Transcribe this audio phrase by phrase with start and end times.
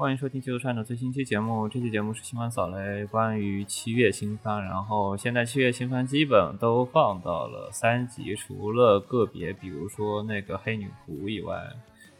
[0.00, 1.68] 欢迎收听《基督山的最新期节目。
[1.68, 4.64] 这期节目是新番扫雷，关于七月新番。
[4.64, 11.54] 然后现在七月新番基本都放到了三集，除了个别，比如说那个黑女仆以外，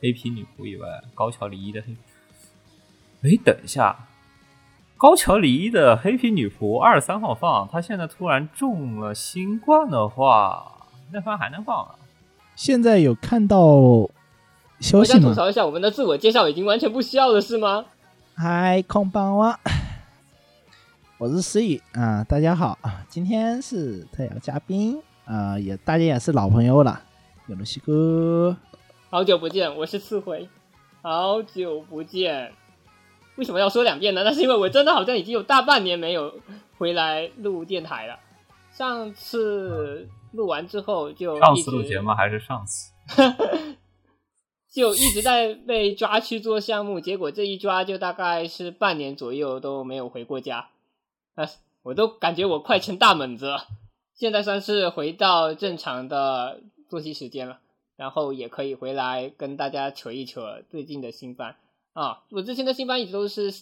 [0.03, 1.97] 黑皮女仆以外，高桥李依的黑。
[3.23, 3.97] 哎，等一下，
[4.99, 11.95] 高桥李依的黑皮女仆二十三号放，她现在突然中了新冠的话，那番还能放啊？
[12.55, 13.59] 现在有看到
[14.81, 15.35] 消息吗我想吐？
[15.35, 17.85] 槽一下，我们的自我介绍已经完全不需要了，是吗？
[18.35, 19.59] 嗨，空邦哇，
[21.19, 27.03] 我是思雨啊，大家好，今天是特邀嘉宾啊，也大家也是老朋友了，
[27.47, 28.57] 有了西哥，
[29.11, 30.49] 好久不见，我是刺回，
[31.03, 32.53] 好久不见。
[33.37, 34.23] 为什么要说两遍呢？
[34.25, 36.35] 那是因为我真的好像已经有大半年没有
[36.79, 38.19] 回来录电台了。
[38.73, 42.93] 上次录完之后就上次录节目还是上次？
[44.73, 50.71] 就一直在被抓去做项目，结果这一抓就大概是半年左右都没有回过家，
[51.35, 51.45] 啊，
[51.83, 53.67] 我都感觉我快成大猛子了。
[54.15, 57.59] 现在算是回到正常的作息时间了，
[57.97, 61.57] 然后也可以回来跟大家扯一扯最近的新番
[61.93, 62.23] 啊。
[62.31, 63.53] 我之前的新番一直都是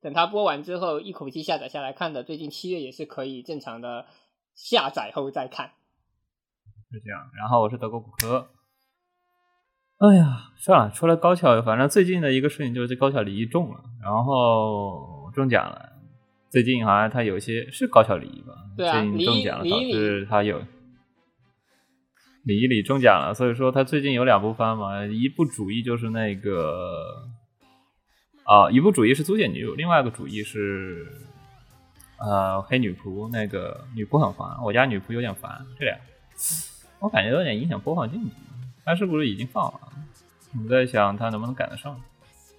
[0.00, 4.06] 等它播完之后一口气下载下来看的，最近七月也是可以正常的
[4.54, 5.72] 下载后再看。
[6.92, 7.30] 是这样。
[7.36, 8.48] 然后我是德国骨科。
[10.02, 15.90] 哎呀，算了，除了高校，反正最近的一个事情就是这高校李毅中了，然后中奖了。
[16.50, 18.52] 最近好像他有些是高校李毅吧？
[18.76, 20.60] 对啊最近中奖了，导致他有
[22.42, 27.22] 李毅里中奖了，所以说他最近有两部番嘛，一部主义就是那个
[28.42, 31.06] 啊，一部主义是租借女友，另外一个主义是
[32.18, 35.96] 呃黑女仆，那个女仆很烦，我家女仆有点烦，这俩
[36.98, 38.34] 我感觉有点影响播放进度。
[38.84, 39.80] 他是不是已经放了？
[40.62, 42.00] 我在想他能不能赶得上。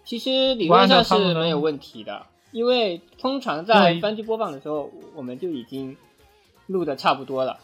[0.04, 5.96] 其实理论上是没有问题的，因为通常在番剧播放的时候，我们就已经
[6.68, 7.60] 录的差不多了。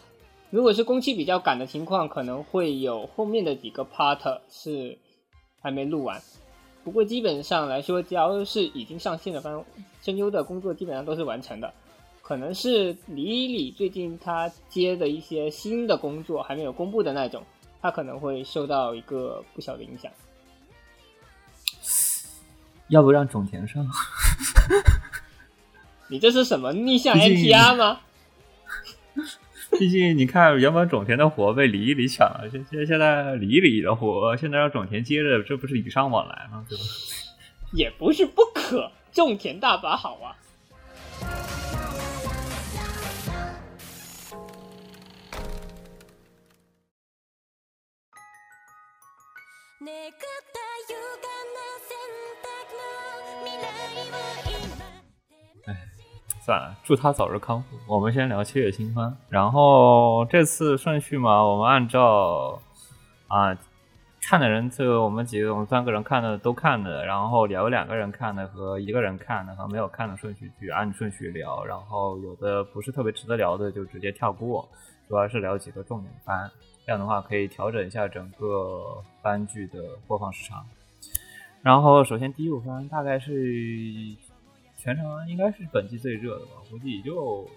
[0.50, 4.98] 如果是工期比较赶的情况，可能会有后面的几个 part 是
[5.60, 6.20] 还没录完。
[6.82, 9.62] 不过基本上来说，只要是已经上线的番
[10.02, 11.72] 声优的工作，基本上都是完成的。
[12.22, 17.42] 可能是李李最近他接的一些新的工作还没有公布的那种，
[17.80, 20.10] 他可能会受到一个不小的影响。
[22.88, 23.86] 要不让种田上？
[26.08, 28.00] 你这是什么逆向 NTR 吗？
[29.78, 36.66] 毕竟你看，原本种田的活被李一李抢了，现现现在李一李的活现在让种田接着，这不是礼尚往来吗？
[36.68, 36.84] 对吧？
[37.72, 40.34] 也不是不可，种田大法好啊。
[56.44, 57.78] 算了，祝他早日康复。
[57.86, 62.60] 我们先聊七月新番，然后这次顺序嘛，我们按照
[63.28, 63.56] 啊
[64.20, 74.68] 看的人，就我们几个我们三个人看的都看的，然后聊两个人看的和一个人看的和没有看的顺序去按顺序聊，然后有的不是特别值得聊的就直接跳过，
[75.08, 76.50] 主要是聊几个重点番，
[76.90, 80.66] 这样的话可以调整一下整个番剧的播放时长。
[81.62, 83.32] 然后首先第一部番大概是
[84.76, 87.48] 全程应该是本季最热的吧，估计也就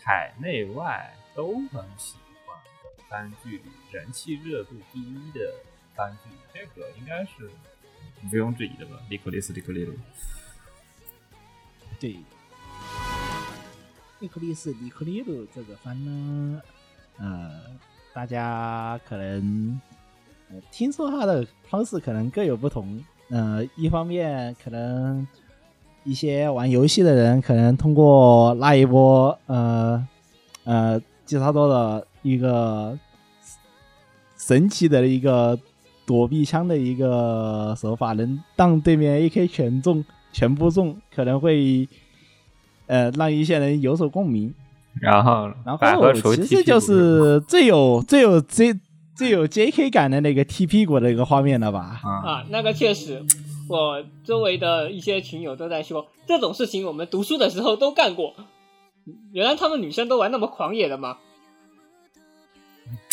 [0.00, 2.16] 海内外都很喜
[2.46, 5.52] 欢的番剧人气热度第一的
[5.96, 7.50] 番剧，这个应该是
[8.22, 9.00] 毋庸置疑的吧？
[9.08, 9.94] 利克利斯利克利鲁，
[11.98, 12.16] 对，
[14.20, 16.62] 利克利斯里克利鲁这个番呢，
[17.18, 17.76] 呃，
[18.12, 19.80] 大家可能
[20.50, 25.26] 呃听说他的方式可能各有不同，呃，一方面可能
[26.04, 30.06] 一些玩游戏的人可能通过那一波呃
[30.64, 32.98] 呃吉他多的一个
[34.36, 35.58] 神奇的一个
[36.04, 41.88] 躲避枪的一个手法，能让对面 AK 全中全部中，可能会
[42.86, 44.52] 呃让一些人有所共鸣。
[45.00, 48.74] 然后然后其实就是最有最有最
[49.14, 52.00] 最有 JK 感的那个踢屁股的一个画面了吧？
[52.02, 53.22] 啊，啊，那个确实，
[53.68, 58.34] 我周围的一些群友都在说，这种事情我们读书的时候都干过。
[59.32, 61.18] 原来他们女生都玩那么狂野的吗？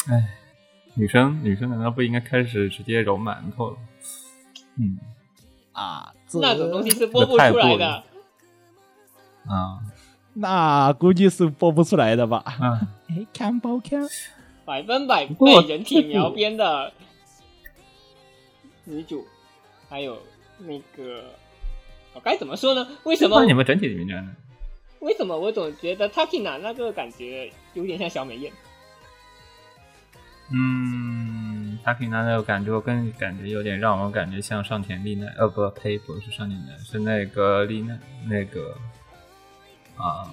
[0.10, 0.34] 哎
[0.96, 3.78] 女生女生难道不应该开始直接揉馒头了？
[4.80, 4.98] 嗯
[5.74, 8.04] 啊，那种东西是播不出来的。
[9.46, 9.80] 啊
[10.40, 12.44] 那估计是播不出来的吧？
[12.46, 12.80] 啊，
[13.10, 14.08] 哎，看不看？
[14.66, 16.92] 百分百被人体描边的
[18.84, 19.26] 女主，
[19.90, 20.22] 还有
[20.60, 21.24] 那个，
[22.14, 22.88] 我该怎么说呢？
[23.04, 24.36] 为什么那你们整体里面呢？
[25.00, 28.52] 为什么我总觉得 Takina 那个感觉有点像小美艳？
[30.52, 37.98] 嗯，他平常那个感觉，我更感觉有点让我感觉像上田丽奈，呃，不，呸，不是上田丽奈，是那个丽奈，
[38.28, 38.76] 那个
[39.98, 40.30] 啊，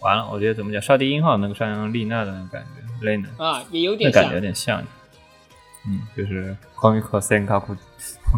[0.00, 2.66] 完了，我觉得怎么讲，沙迪音号那个上丽娜的那个感
[3.00, 4.40] 觉，丽娜，啊，也有点像感觉有。
[4.40, 4.82] 点像，
[5.86, 7.76] 嗯，就是光明和森卡库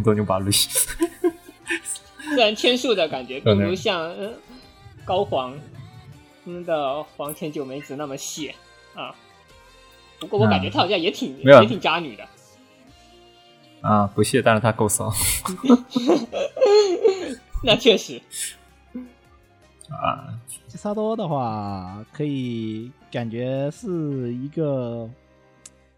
[0.03, 4.33] 多牛巴路自然天数的感觉，并不像、呃、
[5.05, 5.59] 高黄
[6.45, 8.55] 嗯的黄前九美子那么细
[8.95, 9.15] 啊。
[10.21, 12.27] 不过我感觉她好像也挺、也挺渣女的。
[13.81, 15.13] 啊，不屑，但是他够骚。
[17.63, 18.21] 那确实，
[19.91, 20.33] 啊，
[20.69, 25.11] 吉萨多的话，可以感觉是一个，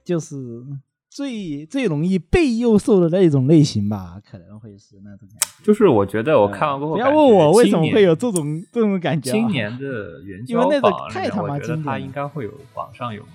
[0.02, 0.64] 就是
[1.10, 5.64] 最最容易被诱受的那种类型吧，可能会是那种感觉。
[5.64, 8.30] 就是我觉得我看完过后，不要问我为什么会有这。
[8.30, 9.32] 种这种感觉、啊。
[9.32, 13.32] 今年的元因为那个宵榜太他妈经典了他应该会有榜上有名。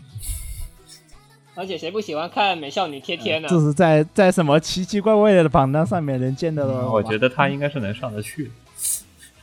[1.54, 3.50] 而且谁不喜欢看美少女贴贴呢？
[3.50, 8.52] 就是在在什么奇奇怪怪的榜单上面能见得到、嗯我觉得他应该是能上得去的，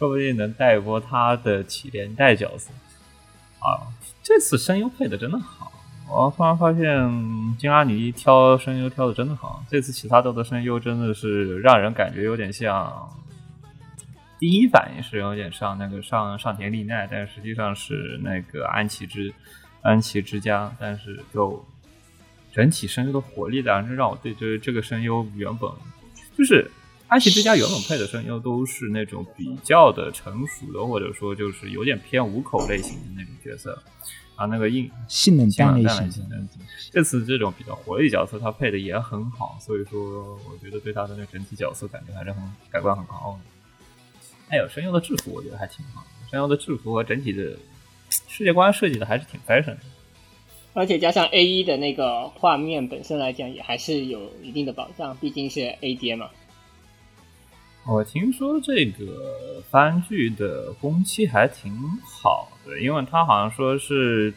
[0.02, 2.72] 说不定能带一波他的起连带角色。
[3.60, 3.86] 啊，
[4.20, 5.70] 这次声优配的真的好，
[6.10, 9.64] 我突然发现金阿尼挑声优挑的真的好。
[9.70, 13.08] 这次其他豆的声优真的是让人感觉有点像，
[14.40, 19.32] 第一反应是有点像那个上上田丽奈，但实际上是那个安琪之
[19.82, 21.64] 安琪之家，但是就
[22.52, 25.70] 整体声优的活力，当然是让我对这这个声优原本
[26.36, 26.68] 就是
[27.12, 33.78] 安琪之家原本配的声优都是那种比较的成熟的，或者说就是有点偏五口类型的那种角色，
[34.34, 36.24] 啊，那个硬性冷性淡类型。
[36.90, 40.00] 这次这种比较活力角色，他配的也很好，所以说
[40.50, 43.50] 我觉得对他的那整体角色感觉还是很改观很高的。
[44.48, 47.54] 还有声优的制服，我觉得还挺好的，声优的制服和整体的
[48.26, 49.80] 世界观设计的还是挺 fashion 的。
[50.72, 56.30] 而且加上 A 一的那个画面本身来讲，也还是有一定的保障，毕竟是 A 爹嘛。
[57.84, 64.32] 我听说这个番剧的工期还挺好的，因为他好像说是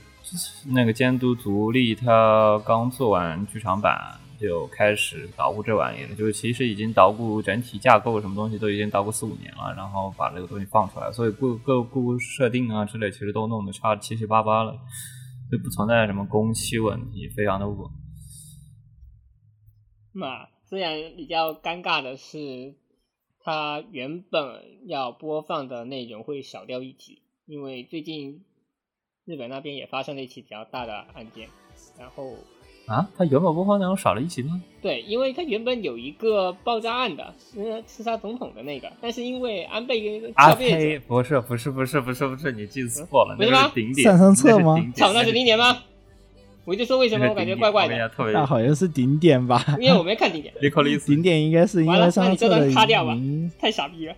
[0.65, 14.75] 那个监督足利他刚做完剧场版就开始捣鼓这玩意了，就是其实已经捣鼓整体架构什么东西都已经捣鼓四五年了，然后把这个东西放出来，所以各各故设定啊之类其实都弄得差七七八八了，
[15.51, 17.87] 就不存在什么工期问题，非常的稳。
[20.13, 22.73] 那虽然比较尴尬的是，
[23.45, 28.43] 它原本要播放的内容会少掉一集，因为最近
[29.23, 31.47] 日本那边也发生了一起比较大的案件，
[31.99, 32.33] 然后
[32.87, 34.63] 啊，他原本播放内容少了一集吗？
[34.81, 40.99] 对，因为它原本有一个爆炸案的，呃，刺杀总统的那个，但是因为安倍啊消灭呸！
[40.99, 44.05] 不是不是不是不是不是，你记错了，那不是吗顶点。
[44.05, 45.83] 上上策吗操，那是零点吗？
[46.65, 49.63] 我就说为什么我感觉怪怪的，特别那好像是顶点吧？
[49.79, 50.53] 因为我没看顶点，
[51.05, 53.15] 顶点应该是因为上次的完了那你这段擦掉吧
[53.59, 54.15] 太傻逼了。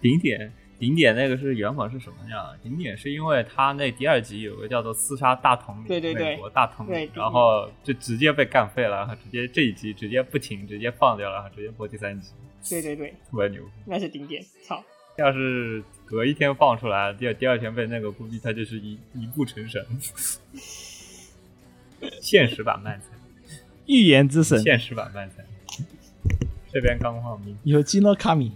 [0.00, 2.46] 顶点顶点那个是原本是什么样？
[2.62, 12.30] 顶点是因为他那第二集有个叫做刺杀大统领，对对对美国大统领，然后就直接被干废了，然后直接这一集直接不停，直接放掉了，然后直接播第三集，
[12.68, 13.62] 对对对，特别牛。
[13.86, 14.80] 那是顶点，操！
[15.16, 19.84] 要是隔一天放出来，第二第二天被那个，估计他就是一一步成神。
[22.20, 23.06] 现实版漫才，
[23.86, 25.44] 预言之神现实版漫才，
[26.72, 27.56] 这边刚放名。
[27.64, 28.52] 有基诺卡米，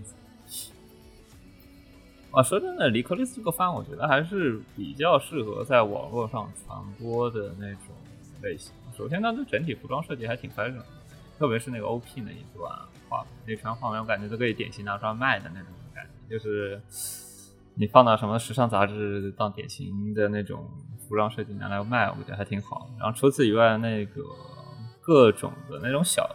[2.31, 7.95] 啊，说真的，离克利斯这个番，我觉得还是比较适合在网络上传播的那种
[8.43, 8.73] 类型。
[8.97, 10.85] 首先，它的整体服装设计还挺 fashion 的，
[11.39, 12.71] 特别是那个 OP 那一段
[13.09, 16.81] 画，那串画面，我感觉都可以典型拿出来卖的那种感觉，就是
[17.75, 20.69] 你放到什么时尚杂志当典型的那种
[21.13, 22.89] 服装设计拿来卖，我觉得还挺好。
[22.99, 24.23] 然后除此以外，那个
[25.03, 26.27] 各种的那种小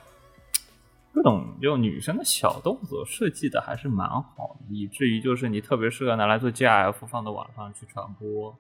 [1.12, 8.56] 各种就女生的小动作设计的还是蛮好的，以至于就是你特别适合拿来做 GIF 放到网上去传播，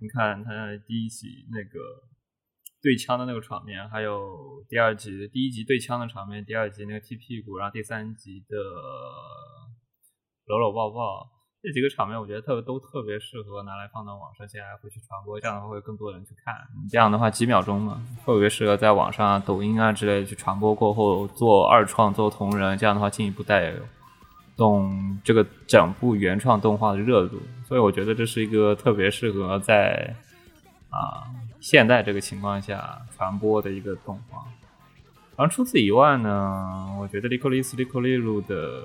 [0.00, 0.50] 你看他
[0.88, 1.78] 第一集那个
[2.82, 8.56] 对枪的那个场面，还有第二集第一集对枪的场面，第二集那个踢屁股，然后第三集的
[10.46, 11.37] 搂搂抱抱。
[11.60, 16.54] 这几个场面，我觉得特别都特别适合拿来放到网上，接下来会去传播，这样的话会更多人去看。
[16.88, 23.74] 这样的话几秒钟嘛，特别适合在网上、抖音啊之类的去传播过后做二创、做同人，这样的话进一步带
[24.56, 27.40] 动这个整部原创动画的热度。
[27.64, 30.14] 所以我觉得这是一个特别适合在
[30.90, 31.26] 啊
[31.58, 34.44] 现在这个情况下传播的一个动画。
[35.36, 38.84] 然后除此以外呢，我觉得《利克利斯利克利鲁》的。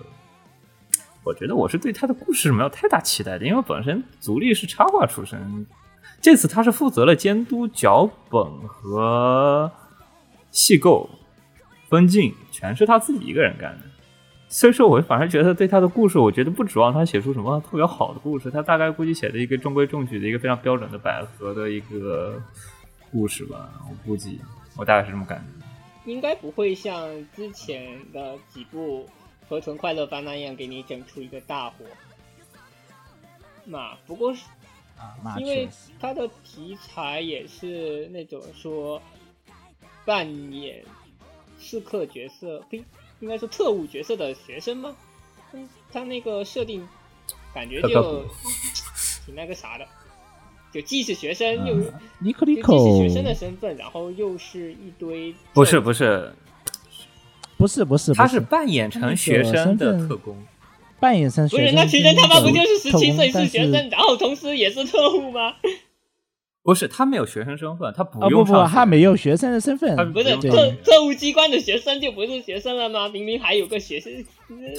[1.26, 5.66] 我觉得我是对他的故事没有太大期待的，因为本身足利是插画出身，
[6.20, 9.72] 这次他是负责了监督脚本和
[10.52, 11.10] 戏构、
[11.90, 13.84] 分镜，全是他自己一个人干的。
[14.50, 22.40] 所以说，我反而觉得对他的故事，我觉得不指望他写出什么特别好的故事，他大概估计写的一个中规中矩的一个非常标准的百合的一个
[23.12, 23.70] 故事吧。
[23.90, 24.42] 我估计，
[24.76, 25.66] 我大概是这么感觉。
[26.12, 29.08] 应该不会像之前的几部。
[29.54, 31.86] 和纯快乐番那样给你整出一个大火，
[33.66, 34.42] 那不过是
[34.98, 39.00] 啊，因为确实它的题材也是那种说
[40.06, 40.84] 扮演
[41.60, 42.84] 刺客角色，呸，
[43.20, 44.96] 应该说特务角色的学生吗？
[45.52, 46.88] 嗯，他那个设定
[47.54, 48.26] 感觉就
[49.24, 49.88] 挺那个啥的，
[50.72, 56.34] 就既是学生又既是学生的身份，然后又是一堆不是不是，
[57.58, 60.36] 不是不是，他是是扮演成学生的特工。
[61.00, 65.54] 扮演成学生，不是，那其实他妈不就是十七岁是学生，然后同时也是特务吗？
[66.64, 73.10] 不是，他没有学生身份，他不啊不不，用上他没有学生的身份他，不是特特务机关的学生就不是学生了吗？
[73.10, 74.10] 明明还有个学生，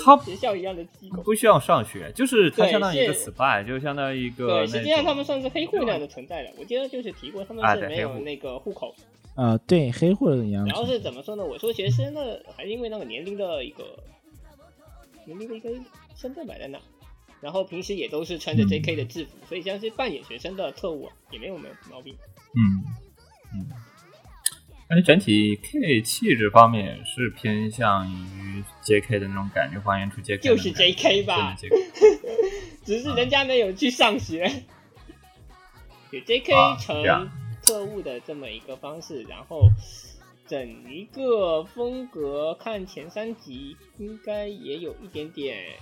[0.02, 1.22] 他学校一样的机构。
[1.22, 6.48] 不需要上学，就是他相当于一个 spy，就相当于一个对，实际上他们算是黑户那样的存在的。
[6.58, 8.94] 我记得就是提过，他们啊是没有那个户口。
[9.36, 10.64] 呃，对黑户一样。
[10.66, 11.44] 然后是怎么说呢？
[11.44, 12.20] 我说学生呢，
[12.56, 14.02] 还是因为那个年龄的一个
[15.26, 15.70] 年龄的一个
[16.16, 16.78] 身份摆在那。
[17.40, 18.96] 然后平时也都是穿着嗯 J.K.
[18.96, 22.16] 的制服，所以像是扮演学生的特务也没有没有毛病。
[22.54, 22.62] 嗯
[23.52, 23.66] 嗯，
[24.88, 29.18] 而且整体 K 气质方面也是偏向于 J.K.
[29.18, 30.42] 的那种感觉，还原出 J.K.
[30.42, 31.24] 就是 J.K.
[31.24, 32.20] 吧真的 J.K.
[32.86, 34.50] 只是人家没有去上学，
[36.12, 36.54] 有 J.K.
[36.54, 37.30] 啊成这样
[37.64, 39.68] 特务的这么一个方式，然后
[40.46, 45.78] 整一个风格看前三集应该也有一点点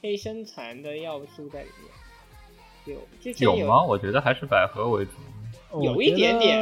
[0.00, 2.96] 黑身残的要素在里面。
[2.96, 3.82] 有之前有吗？
[3.84, 5.12] 我觉得还是百合为主。
[5.82, 6.56] 有一点点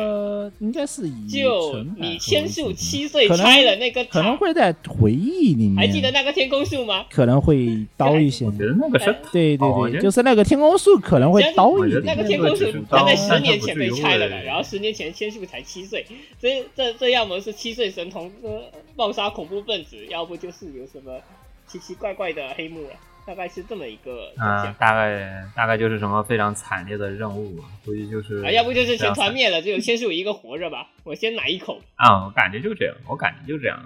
[0.61, 7.05] 应该是以就你千树七岁拆了那个可能，会在回忆里面，还记得那个天空树吗？
[7.11, 8.53] 可能会刀一些我。
[8.53, 12.15] 觉得那个是对对对，就是那个天空树可能会刀一我觉得那。
[12.15, 16.07] 个天空树那个只是它在刀十年前被拆了然后十年前千树才七岁，
[16.41, 18.63] 所以这这要么是七岁神童呃
[18.95, 21.19] 暴杀恐怖分子，要不就是有什么
[21.67, 22.91] 奇奇怪怪的黑幕了，
[23.27, 24.75] 大概是这么一个走嗯向，。
[24.75, 30.89] 大概大概就是什么非常惨烈的任务吧，估计就是啊，要不就是全团灭了，只有千树一个活着吧？
[31.05, 31.81] 我先来一口。
[31.97, 33.79] 啊，我感觉就这样，我感觉就这样。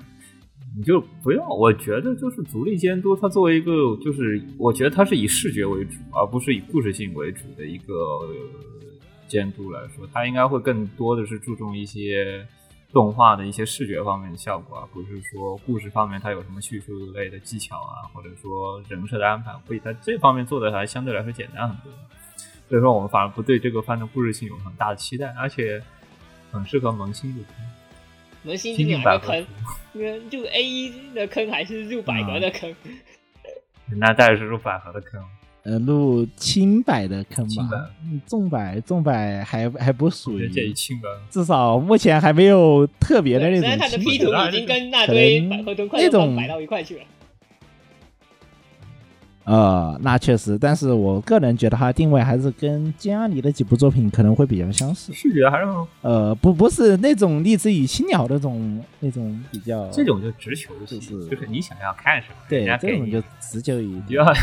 [0.79, 3.73] 你就不要，我觉得就是足力监督，它作为一个，
[4.05, 8.29] 就是我觉得它是以视觉为主，而不是以故事性为主的一个呃
[9.27, 12.47] 监督来说，它应该会更多的是注重一些
[12.93, 21.93] 动画的一些视觉方面的效果，而不是说故事方面它有什么叙述类的技巧啊，或者说人设的安排，会在这方面做的还相对来说简单很多。
[22.69, 25.83] 所以说，我们反而不对这个番的故事性有很大的期待，而且
[26.51, 27.55] 很适合萌新入坑。
[28.43, 29.47] 萌新新进百合坑？
[29.93, 32.75] 因为入 A 一的坑还是入百合的坑？
[33.87, 35.23] 那当然是入百合的坑。
[35.67, 40.49] 呃，入清白的坑吧，嗯重百重百还还不属于。
[41.29, 47.03] 至少目前还没有特别的那虽然他的种 P 图已经跟那堆那种摆到一块去了。
[49.43, 55.13] 呃，那确实，但是我个人觉得它定位还是跟金阿尼的几部作品可能会比较相似。
[55.13, 55.65] 视觉还是
[56.03, 64.35] 呃，不不是那种立志与青鸟那种那种比较，这种就直球系，就是就是你想要看什么，对这种就直球一点，就要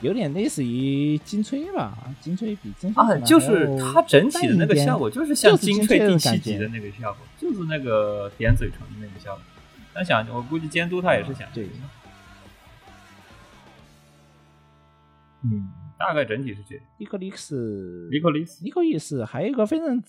[0.00, 9.42] 有点类似于金吹吧，金吹比金吹啊，就是它整体的那个效果，就是像就是金金吹的翠第七集的那个效果，就是那个点嘴唇的那个效果。
[9.92, 11.68] 但想，我估计监督他也是想，这个，
[15.42, 16.84] 嗯，大概整体是这样。
[16.98, 20.00] 尼克利斯，尼克利斯尼克利斯还有一个非常，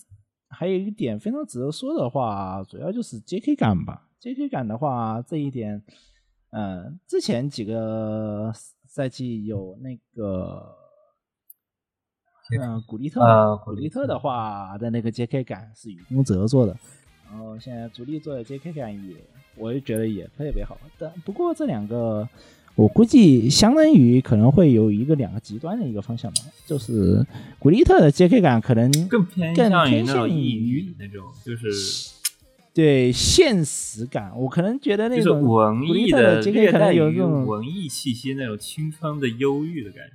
[0.48, 3.56] 还有一点非常值得说的话，主要就是 J.K.
[3.56, 4.06] 感吧。
[4.20, 4.48] J.K.
[4.48, 5.82] 感的话，这一点，
[6.50, 8.52] 嗯、之前几个
[8.92, 10.74] 赛季有那个
[12.60, 16.76] 嗯，古力特呃古力特的话的那个 JK 感是雨宫泽做的，
[17.30, 19.14] 然后现在主力做的 JK 感也，
[19.54, 20.76] 我也觉得也特别好。
[20.98, 22.28] 但不过这两个，
[22.74, 27.24] 我估计相当于可能会有一个两个极端的一个方向吧，就是
[27.60, 31.70] 古力特的 JK 感可能更偏更向于偏向那种抑于郁那种，就是
[32.72, 40.12] 对现实感，我可能觉得那就是种文艺的略 JK 可能带有一种文艺气息，那种青春的忧郁的感觉。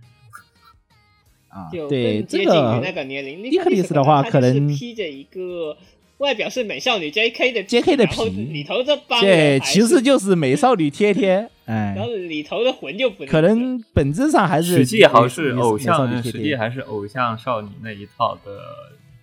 [1.49, 3.43] 啊，对这个那个年龄。
[3.43, 5.77] 利克里斯的话可能披着一个
[6.17, 7.51] 外表是美少女 J.K.
[7.51, 16.23] 的 JK 的然后皮里头这帮对，其实就是美少女贴贴，哎然，后里头的魂就不可能本质上还是实际还是偶美少女像。
[16.23, 18.59] 实际还是偶像少女那一套的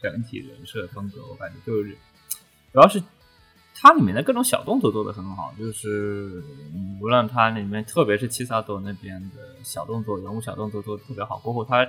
[0.02, 1.22] 整体人设风格。
[1.30, 1.96] 我感觉就是，
[2.72, 3.02] 主要是
[3.82, 6.40] 它里面的各种小动作做的很好，就是
[6.72, 11.84] 嗯无论它里面，特别是七萨斗那边的小动作、人物小动作做的特别好，过后它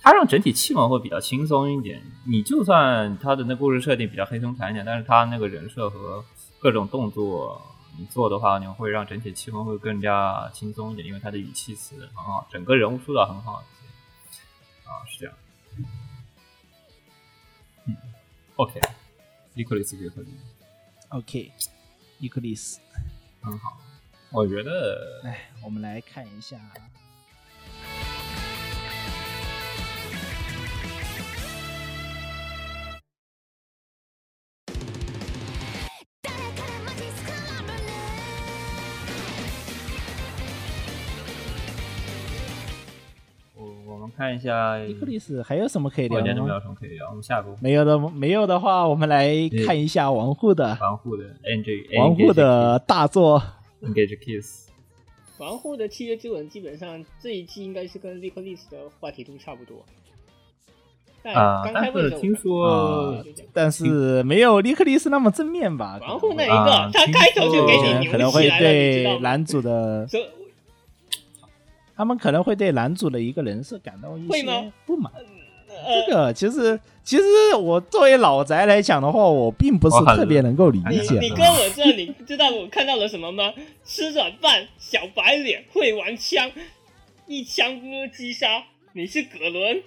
[0.00, 2.02] 它让整体气氛会比较轻松一点。
[2.26, 6.24] 你就算它的那故事设定比较黑松惨一点，但是它那个人设和
[6.58, 7.62] 各种动作
[7.96, 13.62] 你做的话，你会让整体气氛会更加轻松一点，因为它的语气词很好，整个人物塑造很好。
[14.82, 15.34] 啊，是这样。
[17.86, 17.96] 嗯
[18.56, 18.80] ，OK，
[19.54, 20.24] 利克里斯觉得
[21.12, 21.52] OK，
[22.18, 22.80] 伊克利斯，
[23.42, 23.78] 很好，
[24.30, 26.58] 我觉得哎，我们来看一下，
[44.22, 46.60] 看一下，伊克利斯还有什么可以聊吗？
[46.60, 47.08] 什么可以聊。
[47.08, 49.28] 我们下一步没有的，没有的话，我们来
[49.66, 53.42] 看一下王护的王护的 NG，王护的大作。
[53.82, 54.68] Engage Kiss，
[55.38, 59.84] 王护的契约之吻基本上这一季应该是跟利克利斯的话题度差不多。
[61.24, 65.98] 但啊刚开但是听说啊，但是没有利克利斯那么正面吧？
[66.00, 68.48] 王护那一啊个，他开头就给你可能扭可能会？
[68.60, 70.06] 对男主的，
[72.02, 75.12] 他们可能会对男主的一个人设感到一些不满。
[75.68, 77.22] 呃这，个其实，其实
[77.54, 81.20] 我作为老宅来讲的话，我并不是特别能够理解。
[81.20, 83.54] 你跟我这，你知道我看到了什么吗？
[83.86, 86.50] 吃软饭，小白脸，会玩枪，
[87.28, 87.80] 一枪
[88.12, 88.64] 击杀。
[88.94, 89.80] 你是葛伦，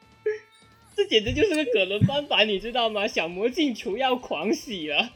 [0.94, 3.08] 这简直就是个葛伦翻版，你知道吗？
[3.08, 5.08] 小魔镜球要狂喜了。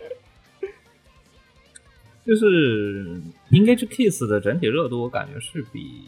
[2.24, 6.02] 就是 Engage Kiss 的整体热度，我感觉是比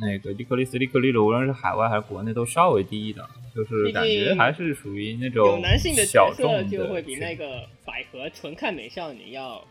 [0.00, 9.64] 那个利克利斯、利克利鲁，无论是海外还是国内都稍微低的，就是感觉还是属于那种有男性的角色小众就会比那个百合纯看美少女要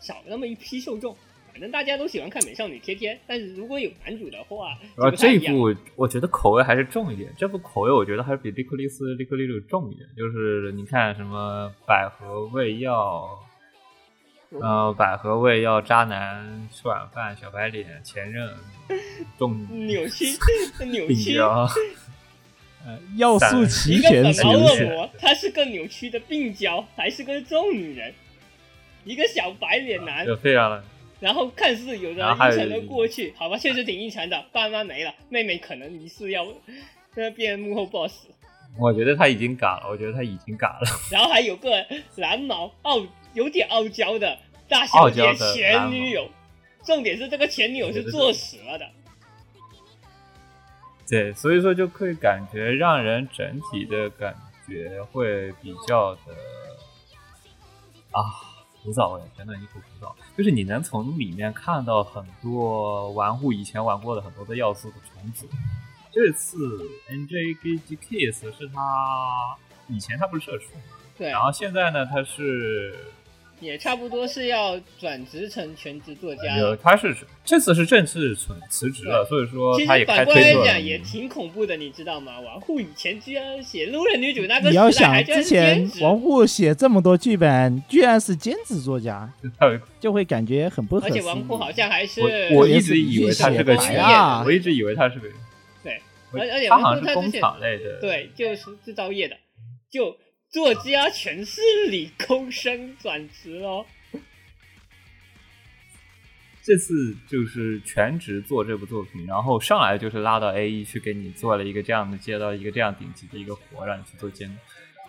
[0.00, 1.16] 少那么一批受众。
[1.52, 10.08] 反正大家都喜欢看美少女贴贴，但是如果有男主的话，然后就不太一样这一部我觉得口味还是重一点，这部口味我觉得还是比利克利斯、利克利鲁重一点。
[10.16, 13.28] 就是你看什么百合胃药，
[14.60, 18.52] 呃，百合味要、渣男、吃晚饭、小白脸、前任、
[19.38, 20.26] 重 扭曲
[20.86, 21.14] 扭曲。
[21.30, 21.68] 病娇，
[22.84, 24.84] 呃要素齐一个全本毛是不是？
[24.84, 28.12] 恶魔，她是个扭曲的病娇，还是个重女人，
[29.04, 30.82] 一个小白脸男，就非常的
[31.20, 34.44] 然后看似有着阴沉的过去，好吧，确实挺阴沉的。
[34.52, 36.46] 爸妈没了，妹妹可能疑似要
[37.14, 38.24] 呃变幕后 boss，
[38.78, 40.88] 我觉得他已经嘎了，我觉得他已经嘎了。
[41.12, 41.84] 然后还有个
[42.16, 42.98] 蓝毛傲，
[43.34, 44.38] 有点傲娇的
[44.68, 46.28] 大小姐前女友，
[46.84, 48.86] 重点是这个前女友是作死了的。
[51.08, 56.20] 对，所以说就会感觉让人整体的感觉会比较的
[58.12, 58.22] 啊
[58.82, 60.14] 枯燥味，真的一股枯燥。
[60.38, 65.48] 就是你能从里面看到很多玩户以前玩过的很多的要素的重组。
[66.12, 66.56] 这次
[67.08, 69.56] NJGG Kiss 是他
[69.88, 70.82] 以前他不是社畜嘛，
[71.18, 72.94] 对然，后现在呢他是
[73.60, 76.70] 也差不多是要转职成全职作家了。
[76.70, 82.40] 有他是这次是正式辞辞职了，所以说其他也实反过来开推特讲也挺恐怖的，你知道吗？
[82.40, 89.32] 王沪以前居然写路人女主那个你要想之前，王沪写这么多剧本，居然是兼职作家，
[90.00, 91.10] 就会感觉很不合而。
[91.10, 95.28] 且王护好像还是我我一直以为他是个写白啊我一直以为他是个
[95.82, 96.00] 对，
[96.32, 99.36] 而而且他王好像是工护他之前厂类的，对，就是制造业的，
[99.90, 100.16] 就
[100.50, 103.86] 作家全是理工生转职哦。
[106.62, 114.56] 这次就是全职做这部作品，然后上来就是拉到 A E 去给你做了一个这样的，接到一个这样顶级的一个活，让你去做监督。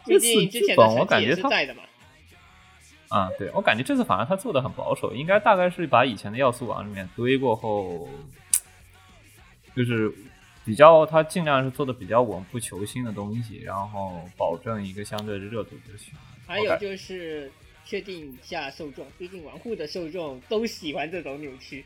[0.06, 1.84] 毕这次剧本我感觉他是在的嘛。
[3.10, 8.08] 啊、对我感觉这次反而他做的很保守，应该大概是把以前的要素往里面堆过后，
[9.76, 10.14] 就是
[10.64, 16.14] 比较，他尽量是做的比较稳不求新的东西，然后保证一个相对的热度就行。
[16.46, 17.52] 还有就是
[17.86, 21.84] 确定一下受众，毕竟玩户的受众都喜欢这种扭曲。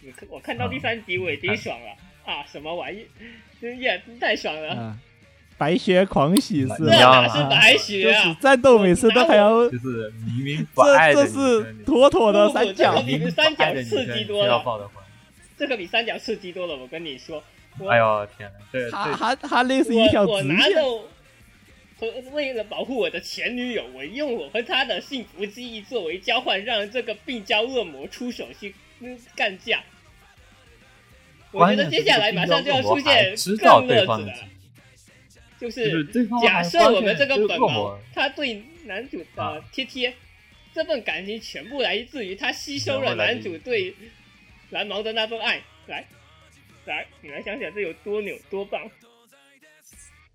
[0.00, 1.90] 你看，我看到第三集我已经爽了、
[2.24, 2.44] 啊！
[2.50, 3.06] 什么玩意？
[3.60, 4.74] 真也太爽了！
[4.74, 4.98] 啊，
[5.58, 8.36] 白雪狂喜是这你要哪是白雪就是啊？
[8.40, 14.90] 战斗每次都还要，就是明明不爱的这这是妥妥的三角比三角刺激多了。
[15.58, 17.42] 这个比三角刺激多了，我跟你说。
[17.78, 18.50] 我哎呦天
[18.90, 20.82] 哪，他他他类似一条我我直线，拿着
[21.98, 29.82] 和为了保护我的前女友，我用我和她的幸福记忆作为交换，让这个病娇恶魔出手去嗯干架。
[31.50, 40.14] 我觉得接下来马上就要出现更乐子的对方的记，忆，就就是假设我们这个本毛，他对男主的啊贴贴，
[40.74, 43.94] 这份感情全部来自于他吸收了男主对
[44.70, 45.62] 蓝毛的那份爱。
[45.86, 46.06] 来，
[46.86, 48.80] 来，你来想想这有多牛多棒！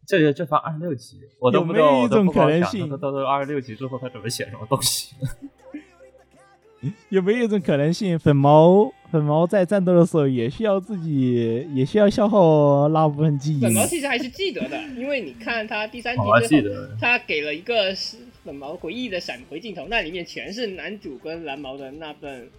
[0.05, 5.15] 这个这番二十六集，我都不知有没有一道我都种不好想可能性他到到二十六集之后他准备写什么东西。
[7.09, 13.73] 有没有一种可能性，粉毛粉毛在战斗的时候也需要自己也需要消耗那部分记忆粉？
[13.73, 22.49] 毛其实还是记得的，因为你看他第三集之后，他给了一个是粉毛回忆的闪回镜头，那里面全是男主跟蓝毛的那份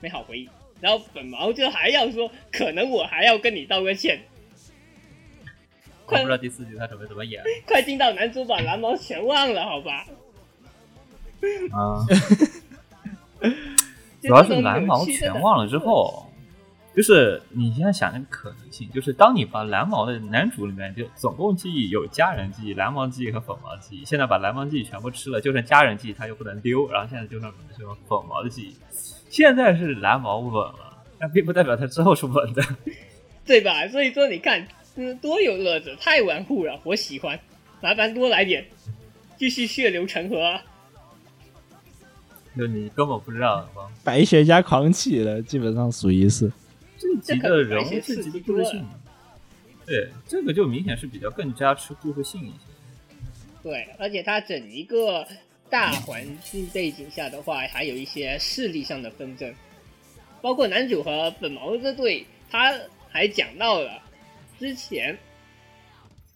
[0.00, 0.48] 美好回忆。
[0.84, 4.20] 然后粉毛就还要说，可能我还要跟你道个歉。
[6.04, 10.04] 快我不知道第四集他准备怎么演快进到男主把蓝毛全忘了，好吧？
[11.72, 12.04] 啊。
[14.20, 16.30] 主要是蓝毛全忘了之后，
[16.94, 28.76] 就是你现在想那个可能性，就是当你把蓝毛的男主里面就总共记忆有家人记忆、蓝毛记忆和粉毛记忆，现在把蓝毛记忆全部吃了，就剩家人记忆，他又不能丢，然后现在就剩什么粉毛的记忆。
[29.34, 32.62] 现在是蓝毛稳了，但并不代表他之后是稳的。
[33.44, 33.88] 对吧？
[33.88, 37.36] 所以说你看，嗯，多有乐子，太顽固了，我喜欢。
[37.80, 38.64] 麻烦多来点，
[39.36, 40.62] 继续血流成河啊。
[42.56, 43.90] 就你根本不知道吗？
[44.04, 46.52] 白雪加狂起了，基本上属于是。
[46.96, 48.86] 这集的人物这集的故事性，
[49.84, 52.58] 对这个就明显是比较更加吃故事性一些。
[53.64, 55.26] 对，而且它整一个
[55.70, 59.54] 大环境背景下的话，还有一些势力上的纷争，
[60.40, 64.02] 包括男主和本毛这对，他还讲到了
[64.58, 65.18] 之前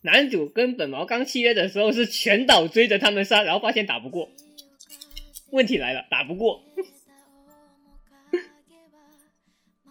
[0.03, 4.29] 男主跟本毛刚契约的时候是全岛追着他们杀，然后发现打不过。
[5.51, 6.63] 问题来了，打不过。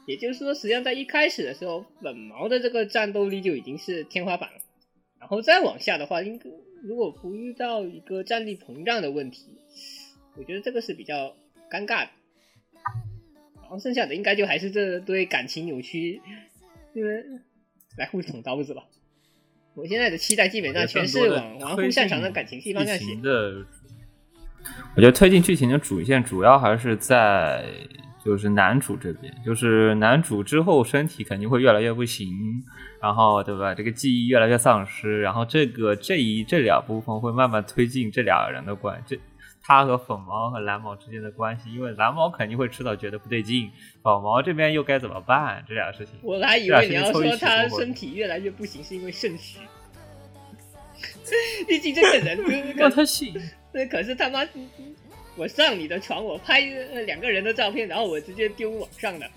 [0.06, 4.60] 也就是说，实际上在一开始的时候，本毛的这个战斗力就已经是天花板了。
[5.20, 6.46] 然后再往下的话，应该
[6.84, 9.58] 如果不遇到一个战力膨胀的问题，
[10.36, 11.36] 我觉得这个是比较
[11.70, 12.10] 尴尬的。
[13.56, 16.22] 然后剩下的应该就还是这对感情扭曲，
[16.94, 17.24] 因为
[17.98, 18.84] 来互捅刀子吧。
[19.74, 23.16] 我现在的期待基本上全是往玩户擅长的感情戏方向写。
[23.22, 23.66] 的，
[24.96, 27.66] 我觉得推进剧情的主线主要还是在
[28.28, 32.62] 就是男主这边，就是男主之后身体肯定会越来越不行，
[33.02, 33.74] 然后对吧？
[33.74, 39.18] 这个记忆越来越丧失，然后这个这一这两部分会慢慢推进这俩人的关这。
[39.64, 43.72] 他和粉毛和蓝毛之间的关系，因为蓝毛肯定会迟早觉得不对劲，
[44.04, 45.64] 粉毛这边又该怎么办？
[45.66, 49.60] 这俩事情，我还以为你要说他身体越来越不行是因为肾虚，
[51.66, 52.38] 毕竟这个人
[52.76, 53.34] 让他信。
[53.72, 54.44] 那可是他妈，
[55.38, 56.60] 我上你的床，我拍
[57.06, 59.30] 两个人的照片，然后我直接丢网上的。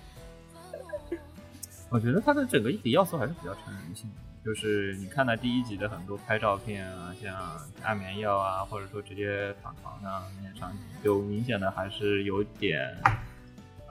[1.93, 7.37] 我觉得它的整个一体要素还是比较成人性的，就是你看到第一集的很多拍照片啊，像
[7.83, 12.81] 安眠药啊，或者说直接躺床上那些场景，就明显的还是有点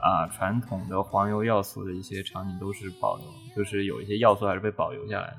[0.02, 5.36] 啊传统的黄油要素的一些场景都是保留，就是有一些要素还是被保留下来的。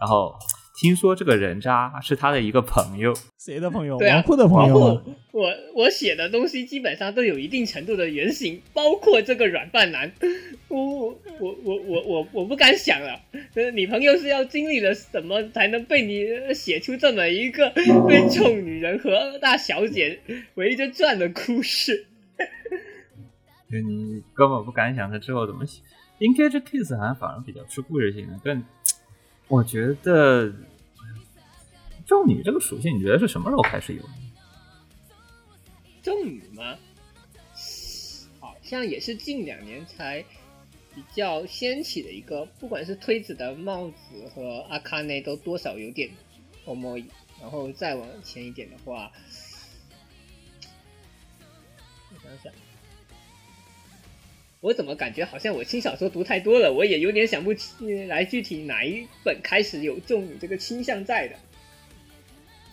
[0.00, 0.34] 然后
[0.78, 3.12] 听说这个人渣是他的一个朋友，
[3.46, 3.96] 谁的朋友？
[3.96, 5.02] 对啊王库的朋友吗？
[5.30, 10.10] 我我写的东西基本上都有一定程度的原型，包括这个软饭男。
[10.66, 13.20] 我我我我我我我不敢想了，
[13.54, 20.18] 呃，你朋友是要经历了什么才能被你呃写出这么一个被臭女人和大小姐
[20.56, 22.04] 围着转的故事？
[23.70, 25.80] 就你根本不敢想他之后怎么写。
[26.18, 28.60] 应该这 case 好像反而比较吃故事性的，更
[29.46, 30.52] 我觉得
[32.06, 34.02] 咒女这个属性，你觉得是什么时候开始有？
[36.02, 36.78] 咒女吗？
[38.38, 40.24] 好像也是近两年才
[40.94, 46.08] 比较掀起的一个，不管是推子的帽子和阿卡内都多少有点
[46.64, 46.96] o m
[47.40, 49.10] 然后再往前一点的话，
[52.10, 52.52] 我想想，
[54.60, 61.36] 我怎么感觉好像我轻小说读太多了，我也有点想不起来具体哪一本开始有重女这个倾向在的。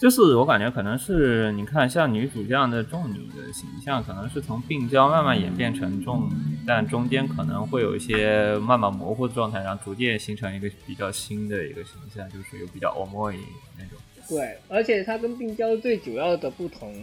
[0.04, 13.34] 就是我感觉可能是你看像女主这样的重女的形象，可能是从病娇慢慢演变成重女，但中间可能会有一些慢慢模糊的状态，然后逐渐形成一个比较新的一个形象，就是有比较 omo
[13.78, 13.98] 那种。
[14.28, 16.94] 对，而且它跟病娇最主要的不同，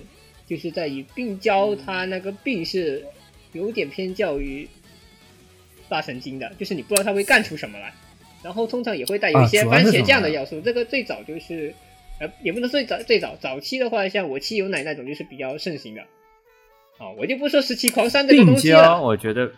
[0.46, 3.02] 就是在于病娇它那个病是
[3.52, 4.68] 有点偏较于
[5.88, 7.90] 大神经的，就是你不知道它会干出什么来，
[8.42, 10.60] 然后通常也会带有一些番茄酱的要素。
[10.60, 11.74] 这个最早就是，
[12.20, 16.02] 呃，也不能最早最早早期的话，像我妻有奶那种就是比较盛行的。
[16.98, 19.02] 啊，我就不说十七狂三这个东西娇，了。
[19.02, 19.50] 我觉得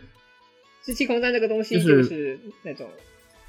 [0.84, 2.88] 十七狂三这个东西就就是是那种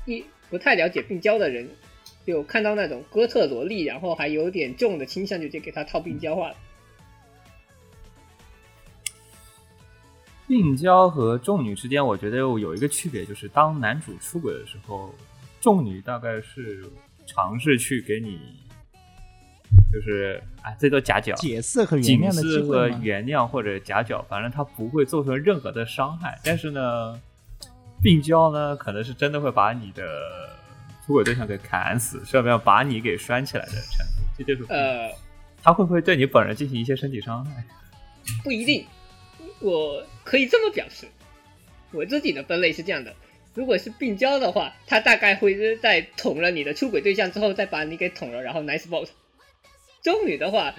[0.07, 1.69] 一不太了解病娇的人，
[2.25, 6.55] 就看到那种哥特萝莉，然后还有点重的倾向，就直接给他套病娇化了。
[10.47, 15.13] 病娇和重女之间，我觉得有一个区别，就是当男主出轨的时候，
[15.61, 16.83] 重女大概是
[17.25, 18.39] 尝试去给你，
[19.91, 22.97] 就是啊，最多夹角、解释和原谅的机示和会？
[23.01, 26.39] 原谅或者夹角，反正他不会造成任何的伤害。
[26.43, 27.19] 但是呢，
[28.01, 30.03] 病娇呢，可能是真的会把你的
[31.05, 34.23] 出轨对象给砍死，甚至要把你给拴起来的程度。
[34.35, 35.11] 这就是呃，
[35.61, 37.63] 他会不会对你本人进行一些身体伤害？
[38.43, 38.85] 不一定，
[39.59, 41.05] 我可以这么表示，
[41.91, 43.13] 我自己的分类是这样的：
[43.53, 49.07] 如果是病娇的话，他大概会是在捅了你的出轨对象之后，再把你给捅了，然后 nice boat。
[50.03, 50.75] 重女的话，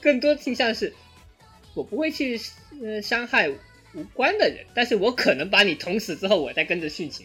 [0.00, 0.92] 更多倾向是，
[1.74, 2.38] 我不会去
[2.82, 3.48] 呃伤害
[3.94, 7.24] 无关的人，但是我可能把你捅死之后，我再跟着殉情。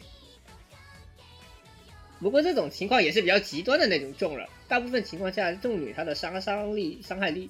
[2.19, 7.49] 不过这种情况也是比较极端的那种重了，大部分情况下，重女她的杀伤力、伤害力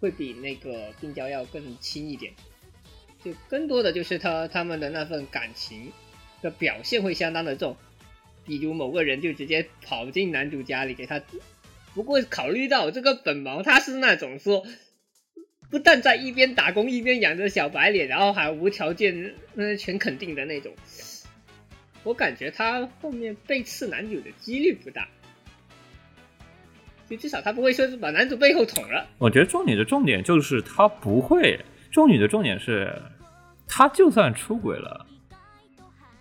[0.00, 2.30] 会比那个病娇要更轻一点，
[3.24, 5.90] 就更多的就是他他们的那份感情
[6.42, 7.74] 的表现会相当的重，
[8.44, 11.22] 比如某个人就直接跑进男主家里给他。
[11.94, 14.64] 不过考虑到这个本毛他是那种说，
[15.70, 20.72] 不但在一边打工一边养着小白脸，然后还无条件嗯、全肯定的那种，
[22.04, 25.08] 我感觉他后面背刺男主的几率不大。
[27.10, 31.58] 就至少他不会说是把男主背后捅了，我觉得重女的重点就是他不会，
[31.90, 32.94] 重女的重点是，
[33.66, 35.06] 他就算出轨了，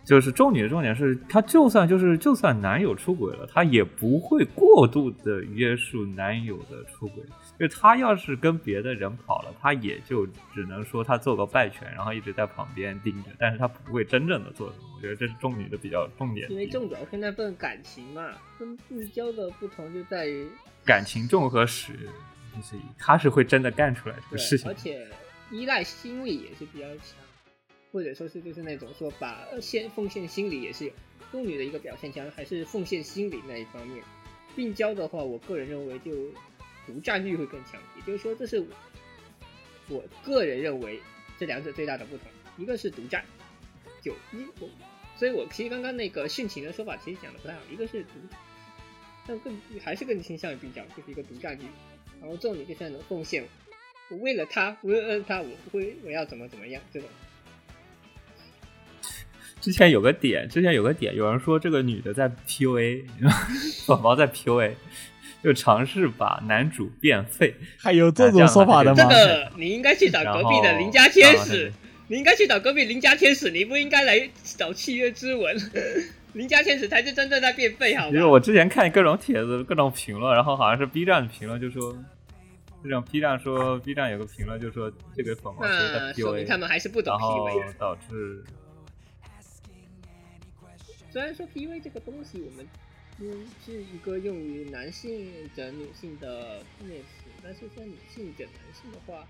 [0.08, 7.22] 就是重女的重点是，她就算就是就算男友出轨了，她也不会过度的约束男友的出轨。
[7.60, 14.84] 就是她要是跟别的人跑了，她也就只能说她做个败犬，然后一直在旁边盯着，但是她不会真正的做什么。
[14.96, 16.67] 我觉得这是重女的比较重点因为。
[16.67, 20.48] 重主要是那份感情嘛，跟病娇的不同就在于，
[20.86, 21.93] 感情重和实，
[22.56, 24.74] 就是她是会真的干出来这个事情而。
[24.74, 25.06] 且
[25.52, 27.15] 依赖心理也是比较强，
[27.91, 30.91] 或者说是就是那种说把献奉献心理也是有。
[31.30, 34.02] 重女的一个表现强还是奉献心理那一方面，
[34.56, 36.12] 病娇的话，我个人认为就
[36.86, 38.65] 独占欲会更强，也就是说这是
[39.89, 41.02] 我个人认为
[41.38, 43.26] 这两者最大的不同，一个是独占，
[44.02, 44.69] 就一我，
[45.17, 48.12] 所以我其实刚刚那个殉情的说法其实讲的不太好，一个是独，
[49.28, 51.65] 但更还是更倾向于病娇，就是一个独占欲，
[52.21, 53.45] 然后重女就是那种奉献，
[54.10, 57.10] 我为了他，为了他，我不会我要怎么怎么样这种。
[59.60, 63.04] 之前有个点，之前有个点，有人说这个女的在 PUA，
[63.88, 64.72] 宝宝在 PUA，
[65.43, 67.54] 就尝试把男主变废。
[67.78, 69.10] 还有这种说法的吗这？
[69.10, 71.72] 个你应该去找隔壁的邻家天使，
[72.08, 75.56] 你应该去找隔壁邻家天使，你不应该来找契约之吻。
[76.34, 78.12] 邻家天使才是真正在变废，好吗？
[78.13, 81.98] 因为我之前看各种帖子、各种评论，然后好像是 B 站的评论就说，
[82.84, 87.74] 这种 B 站说 B 站有个评论就说这个粉毛其实在那说明他 PUA，们还是不懂然后 PUA。
[87.80, 88.43] 导致
[91.18, 92.68] 虽然说 PUA 这个东西，我们
[93.18, 97.08] 嗯是一个用于男性整女性的负面词，
[97.42, 99.28] 但是像女性整男性的话，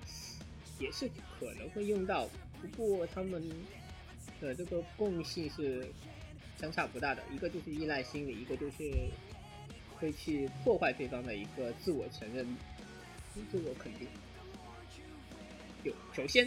[0.79, 2.27] 也是可能会用到。
[2.61, 3.41] 不过他们
[4.41, 5.87] 的这个共性是
[6.59, 8.91] 相差不大的，一个就是依赖心理，一个就是
[9.95, 12.45] 会去破坏对方的一个自我承认、
[13.49, 14.05] 自我肯定。
[15.85, 16.45] 就首先，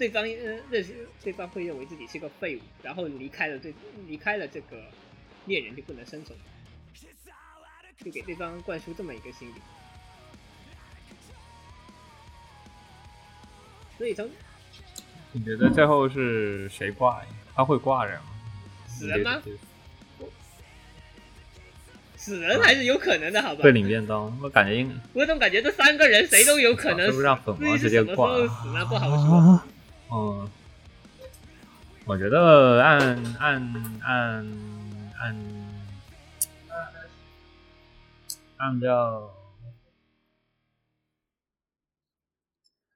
[0.00, 3.74] 对方呃认识对方会认为自己是个废物，然后离开了对
[4.08, 4.82] 离开了这个
[5.44, 6.38] 恋人就不能生存，
[8.02, 9.54] 就给对方灌输这么一个心理。
[13.98, 14.30] 所以从
[15.32, 17.22] 你觉得最后是谁挂？
[17.54, 18.30] 他会挂人吗？
[18.86, 19.42] 死人吗？
[22.16, 23.62] 死人还是有可能的，好吧？
[23.62, 29.36] 会领便当，我感觉应我总感觉这三个人谁都有可能死，是不是让粉毛直接挂死了不好说。
[29.36, 29.66] 啊，
[30.12, 30.48] 嗯，
[32.04, 32.98] 我觉得按
[33.38, 34.46] 按按
[35.18, 35.36] 按
[38.56, 39.30] 按照，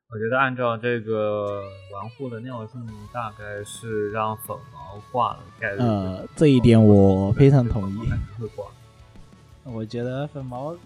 [0.09, 5.81] 我觉得按照这个玩户的尿性，大概是让粉毛挂的概率。
[5.81, 7.98] 呃，这一点我非常同意。
[8.38, 8.66] 会挂。
[9.62, 10.77] 我觉得粉毛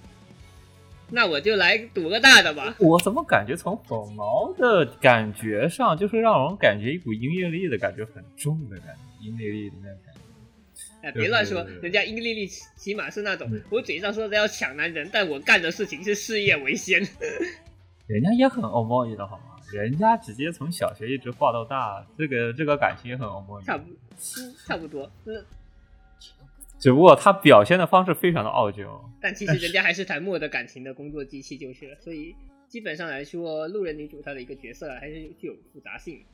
[1.11, 2.75] 那我就来赌个大的吧。
[2.79, 10.21] 我怎么感觉从粉毛的感觉上，就是让人感觉一股音乐力的感觉很重的感觉，音乐力的那种感觉。
[11.03, 17.01] 哎，别乱说人家英丽丽起起码是那种嗯我嘴上说的要抢男人，但我干的事情是事业为先。
[18.07, 19.45] 人家也很欧莫伊的好吗？
[19.73, 23.65] 人家直接从小学一直画到大，这个这个感情也很欧莫伊。
[23.65, 25.45] 差不嗯差不多，嗯，
[26.79, 29.11] 只不过他表现的方式非常的傲娇。
[29.21, 32.37] 但其实人家还是台墨的感情的工作机器就是了，所以
[32.69, 36.25] 基本上来说，路人女主她的一个角色还是具有复杂性，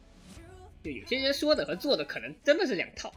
[0.82, 3.12] 就有些人说的和做的可能真的是两套。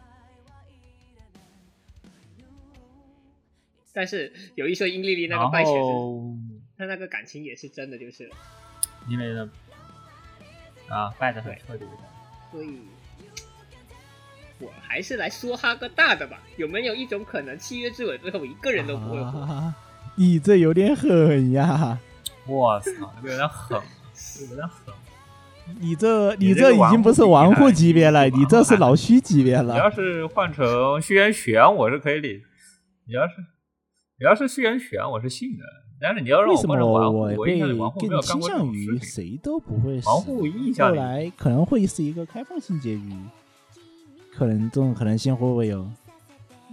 [3.93, 5.71] 但是有一说英丽丽那个然败血
[6.77, 8.29] 她那个感情也是真的，就是，
[9.09, 9.49] 因为呢，
[10.87, 11.91] 啊，败的很对彻底的。
[12.51, 12.79] 所以。
[14.59, 19.39] 我还是来说哈个大的吧，有没有一种可能，契约之吻最后一个人都不会活？
[19.39, 19.75] 啊，
[20.15, 21.99] 你这有点狠呀！
[22.47, 23.79] 我操，这个有点狠，
[24.49, 24.93] 有点狠。
[25.79, 29.89] 你这你你这已经不是玩户级别了，你这是老虚级别了你要。
[29.91, 32.39] 是换成虚元玄，我是可以理；
[33.05, 33.33] 你要是
[34.17, 35.63] 你要是虚元玄，我是信的。
[35.99, 39.09] 但是你要让我为什么换成玩户，我我印象里会玩户没有干更倾过这向于种事情。
[39.09, 40.07] 谁都不会死？
[40.07, 43.11] 玩户印后象里来可能会是一个开放性结局，
[44.37, 45.89] 可能这种可能性会不会有？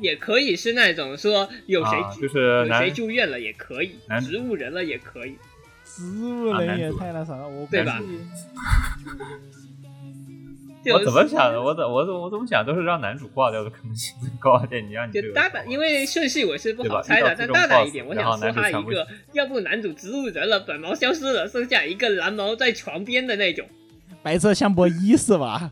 [0.01, 5.37] 也可以是那种说有谁、啊就是有谁住院了也可以，植物人了也可以，
[5.85, 8.19] 植物人也太那啥了，我对吧估计
[10.91, 11.63] 就我怎么想的？
[11.63, 14.87] 我怎我怎我怎么想都是让男主挂掉的可能性高一点。
[14.87, 23.67] 你让你就大胆，因为顺序我是不好猜的，但大胆一点，我想说他一个，要不男主植物人了，本毛消失了，剩下一个蓝毛在床边的那种，
[24.23, 25.71] 白色相搏一是吧？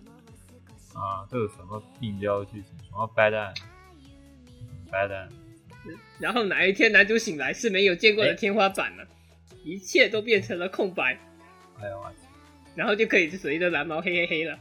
[1.03, 2.79] 啊，都有什么病娇剧情？
[2.85, 3.53] 什么白蛋？
[4.89, 5.29] 白蛋？
[6.21, 9.05] 然后哪一天男主醒来是没有见过的哎天花板了，
[9.65, 11.19] 一切都变成了空白，
[11.81, 12.19] 哎呦我去！
[12.77, 14.59] 然后就可以随着蓝毛嘿嘿嘿了。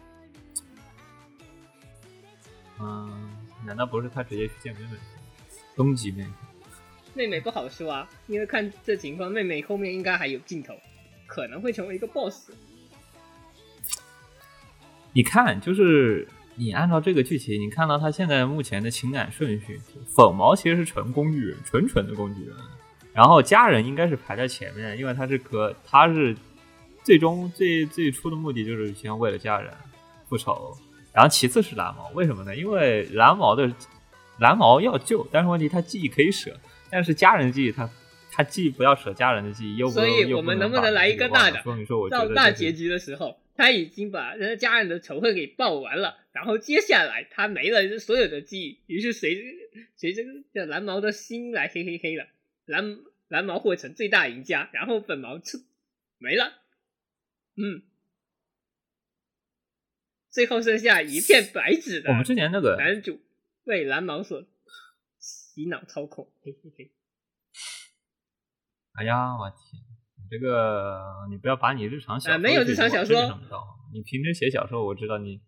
[2.80, 4.98] 嗯，难道不是他直接去见妹妹？
[5.76, 6.32] 终极妹妹？
[7.14, 10.74] 妹妹不好说啊，因为看这情况，妹妹后面应该还有镜头，
[11.28, 12.52] 可能会成为一个 BOSS。
[15.14, 19.80] 你看，就是你按照这个剧情，你看到他现在目前的情感顺序，
[20.16, 22.56] 粉毛其实是纯工具人，纯纯的工具人，
[23.14, 26.36] 然后家人应该是排在前面，因为他是可他是
[27.04, 29.72] 最终最最初的目的就是先为了家人
[30.30, 30.78] 复仇，
[31.14, 32.56] 然后其次是蓝毛，为什么呢？
[32.56, 33.72] 因为蓝毛的
[34.40, 36.56] 蓝毛要救，但是问题他记忆可以舍，
[36.90, 37.90] 但是家人的记忆他。
[38.34, 49.40] 他既不要舍家人的记忆，又不所以又我们能不能来一个大的自己忘了所以说，我觉到得这是大结局的时候，他已经把人家家人的仇恨给报完了，然后接下来他没了所有的记忆，于是随
[49.96, 52.28] 随着这蓝毛的心来嘿嘿嘿了，
[52.66, 52.98] 蓝
[53.28, 55.60] 蓝毛获成最大赢家，然后粉毛吃
[56.18, 56.60] 没了，
[57.56, 57.84] 嗯，
[60.32, 63.22] 最后剩下一片白纸的我们之前那个男主
[63.64, 64.44] 被蓝毛所
[65.20, 66.92] 洗脑操控，嘿嘿嘿。
[68.94, 69.91] 哎呀，我天！
[70.32, 70.98] 你这个，
[71.30, 73.62] 你不要把你日常小说、啊没有日常小说什么到，
[73.94, 75.42] 你平时写小说，我知道你，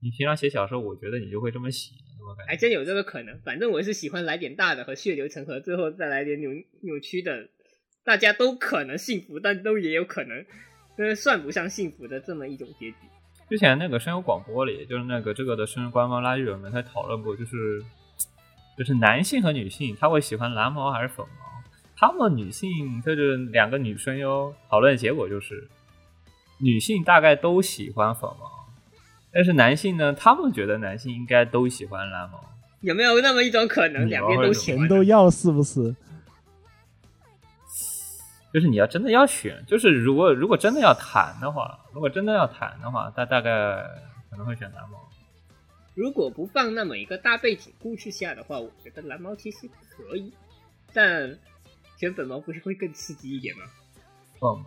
[0.00, 2.50] 你平常写小说，我觉得你就会这么写，我感觉。
[2.50, 3.40] 还真有这个可能。
[3.40, 6.50] 反正我是喜欢来点大的和血流成河，最后再来点扭
[6.82, 7.48] 扭曲的，
[8.04, 10.44] 大家都可能幸福，但都也有可能，
[10.98, 12.96] 呃，算不上幸福的这么一种结局。
[13.48, 17.82] 之前那个声优广播里，就是那个这个的声优官方拉日本们，他讨论过，就是
[18.76, 21.41] 就是男性和女性，他会喜欢蓝毛还是粉毛？
[22.02, 25.68] 他们女性就是两个女生哟讨论结果就是，
[26.58, 28.50] 女性大概都喜欢粉毛，
[29.32, 32.44] 但是男性呢，他们觉得男性应该都喜欢蓝毛。
[32.80, 34.88] 有没有那么一种可能，两边都喜欢？
[34.88, 35.94] 都要是不是？
[38.52, 43.80] 就是你要真的要选，就是如果如果真的要谈的话，如果真的要谈的话，他大概
[44.28, 45.08] 可能会选蓝毛。
[45.94, 50.32] 如果不放那么一个大背景故事下的话，我觉得蓝毛其实可以，
[50.92, 51.38] 但
[52.02, 53.62] 选粉毛不是会更刺激一点吗？
[54.40, 54.64] 嗯，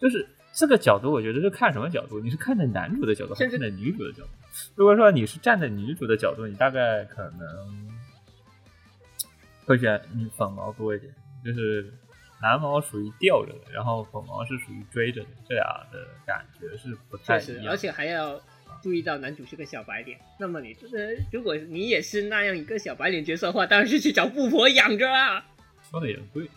[0.00, 2.18] 就是这个角度，我觉得是看什么角度？
[2.18, 4.28] 你是看着男主的角度，还是看着女主的角度？
[4.74, 7.90] 如果说你是站在女主的角度，你大概可能
[9.66, 11.14] 会选女粉毛多一点，
[11.44, 11.92] 就是
[12.40, 17.70] 蓝毛属于吊着的，然后粉毛是属于追着的，这俩的感觉是不太确实，一样。
[17.70, 18.40] 而且还要
[18.82, 25.44] 注意到男主是个小白脸，那么你呃，如果你也是那样一个小白脸角色的话，当然是去找富婆养着啊。
[25.90, 26.48] 说的也对，嗯，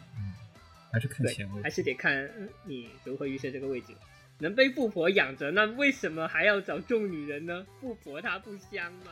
[0.95, 1.69] 还是看对前，卫还。
[1.69, 3.93] 是得看嗯你如何预设这个位置。
[4.39, 7.67] 能被富婆养着，那为什么还要找众女人呢？
[7.81, 9.11] 富婆她不香吗？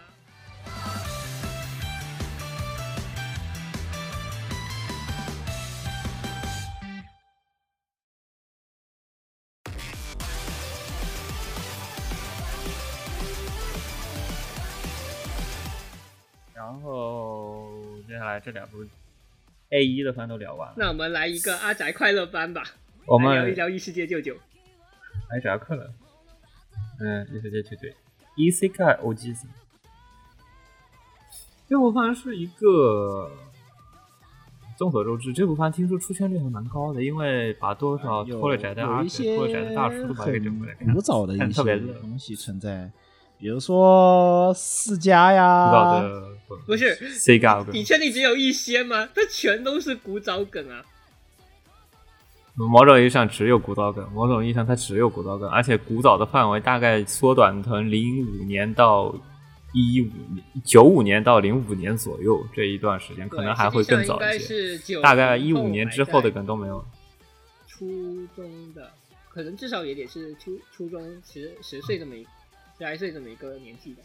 [16.53, 17.69] 然后
[18.07, 18.85] 接下来这两部
[19.73, 22.63] A 一的番都聊完了，那我们来一个阿宅快乐班吧，
[23.07, 24.35] 我们聊一聊异世界舅舅。
[25.29, 25.91] 哎扎克了，
[26.99, 27.89] 嗯，异世界舅舅。
[28.35, 29.47] E C K O G Z，
[31.67, 33.31] 这部番是一个。
[34.75, 42.91] 众所周知，这部番听说出圈率还蛮高的，因为把多少有拖了宅的阿宅、拖了宅的大叔都把它给整过来看，古早的一些东西存在，
[43.37, 46.27] 比如说世家古呀，早的
[46.65, 49.09] 不是 C 嘎你确定只有一些吗？
[49.13, 50.83] 它全都是古早梗啊！
[52.55, 59.13] 某种意义上只有古早梗，某种意义上它只有古早梗，而且古早的范围大概缩短成零五年到
[59.73, 64.39] 一五年、九五年到零五年左右这一段时间，可能还会更早一些。
[64.39, 66.85] 是九大概一五年之后的梗都没有。
[67.67, 67.87] 初
[68.35, 68.91] 中的，
[69.29, 72.23] 可能至少也得是初初中十十岁这么一
[72.77, 74.01] 十来岁这么一个年纪的。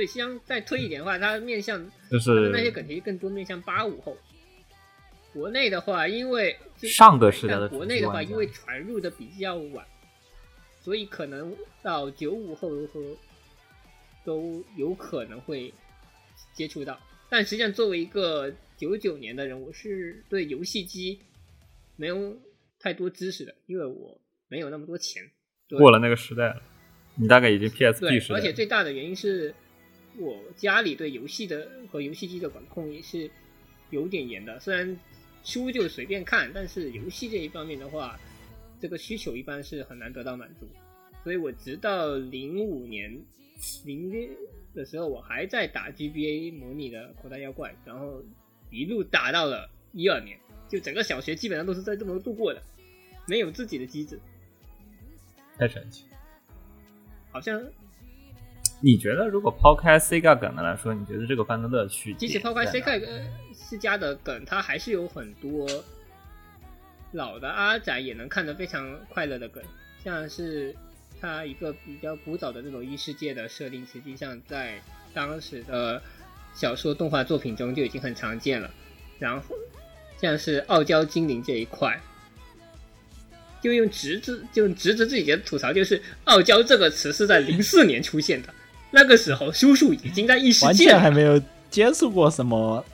[0.00, 1.78] 所以，实际上再推一点的话，它面向
[2.10, 4.16] 就是那些梗其实更多面向八五后。
[5.34, 9.86] 国内的话，因为上个时代的国内的话，因为传入的比较晚，
[10.80, 13.14] 所以可能到九五后和
[14.24, 15.72] 都有可能会
[16.54, 16.98] 接触到。
[17.28, 21.20] 但实际上，作为一个九九年的人，我是对游戏机
[21.96, 22.34] 没有
[22.78, 25.22] 太多知识的，因为我没有那么多钱。
[25.76, 26.62] 过了那个时代了，
[27.14, 28.40] 你大概已经 PSP，时代了。
[28.40, 29.54] 而且最大的原因是
[30.18, 33.30] 我家里对游戏的和游戏机的管控也是
[33.90, 34.58] 有点严的。
[34.60, 34.98] 虽然
[35.44, 38.18] 书就随便看，但是游戏这一方面的话，
[38.80, 40.68] 这个需求一般是很难得到满足。
[41.22, 43.18] 所以我直到零五年
[43.84, 44.28] 零月
[44.74, 48.22] 的时候，我还在打 GBA 模拟的口袋妖怪，然后
[48.70, 50.38] 一路打到了一二年，
[50.68, 52.62] 就整个小学基本上都是在这么度过的，
[53.26, 54.18] 没有自己的机子，
[55.58, 56.04] 太神奇。
[57.30, 57.62] 好像
[58.82, 62.26] 你觉得如果抛开 Sega 梗的来说，你觉得这个番的乐趣即？
[62.26, 63.22] 使抛开呃
[63.54, 65.68] 世家的梗，它还是有很多
[67.12, 69.62] 老的阿宅也能看得非常快乐的梗，
[70.02, 70.74] 像是
[71.20, 74.80] 它一个比较古早的这种异世界的设定，实际上在
[75.12, 76.02] 当时的
[76.54, 78.70] 小说动画作品中就已经很常见了。
[79.18, 79.54] 然后
[80.16, 82.00] 像是傲娇精灵这一块，
[83.60, 88.54] 就用直子就用直子自己的吐槽，就是“傲娇”这个词是在零四年出现的，
[88.90, 92.84] 那个时候叔叔已经在异世完界了全还没有接触过什么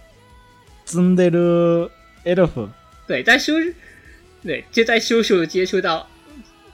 [0.84, 1.90] 真的的
[2.24, 2.68] elf，
[3.06, 3.52] 对，在叔，
[4.42, 6.06] 对，就在叔叔接触到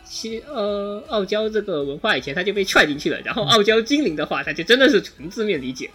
[0.04, 3.18] 西呃傲娇这个文化以前，他就被踹进去了。
[3.20, 5.90] 然后傲娇精灵的话，他就真的是纯字面理解。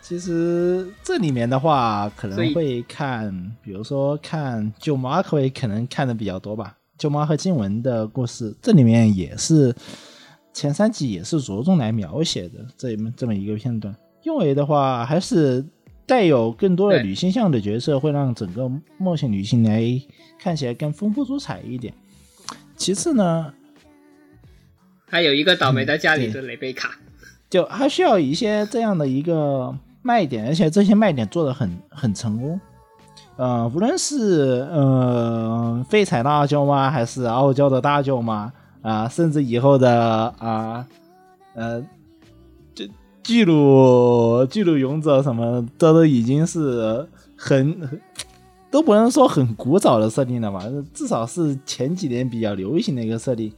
[0.00, 6.76] 其实这里面的话，可能会看，比如说看舅妈会可能看的比较多吧。
[6.96, 9.74] 舅妈和静雯的故事，这里面也是
[10.56, 13.94] 前三集也是着重来描写的这么这么一个片段。
[14.22, 15.62] 因为的话，还是
[16.06, 19.82] 带有更多的女性向的角色，会让整个冒险女性来
[20.38, 21.92] 看起来更丰富多彩一点。
[22.74, 23.52] 其次呢，
[25.06, 26.98] 还有一个倒霉的家里嗯的雷贝卡，
[27.50, 32.58] 就还需要一些这样的一个卖点，而且这些卖点做的很很成功。
[33.36, 38.50] 呃，无论是呃废柴大舅妈，还是傲娇的大舅妈
[38.86, 40.86] 啊、甚至以后的啊
[41.54, 41.84] 呃，
[42.72, 42.88] 这
[43.22, 47.04] 巨乳巨乳勇者什么，这都已经是
[47.36, 48.00] 很很
[48.70, 50.62] 都不能说很古早的设定了吧，
[50.94, 53.52] 至少是前几年比较流行的一个设定。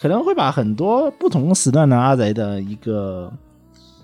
[0.00, 3.30] 可能会把很多不同时段的阿宅的一个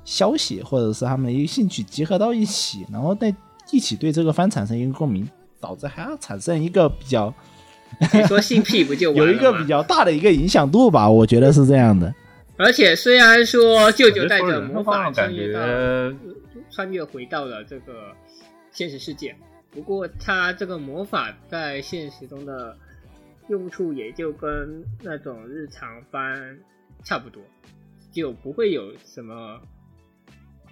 [0.05, 3.35] 消息，或者是他们的一个兴趣集合到一起，然后在
[3.73, 5.27] 一起对这个番产生一个共鸣，
[5.59, 7.33] 导致还要产生一个比较
[8.13, 12.15] 你说性癖不就完了有一个比较大的一个影响度吧，我觉得是这样的。
[12.59, 15.61] 而且虽然说舅舅带着魔法穿越到
[16.71, 18.13] 穿越回到了这个
[18.73, 19.35] 现实世界，
[19.71, 22.77] 不过他这个魔法在现实中的
[23.49, 26.59] 用处也就跟那种日常番
[27.05, 27.43] 差不多，
[28.13, 29.61] 就不会有什么。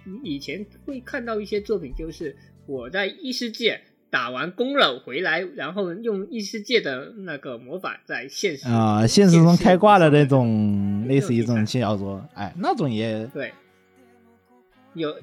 [0.03, 2.35] 你以前会看到一些作品，就是
[2.67, 3.81] 我在异世界
[4.15, 13.51] 打完攻了回来，然后用异世界的那个魔法在现实啊、现实中开挂的那种，类似于这种题轻小说，哎，那种也对，
[14.93, 15.13] 有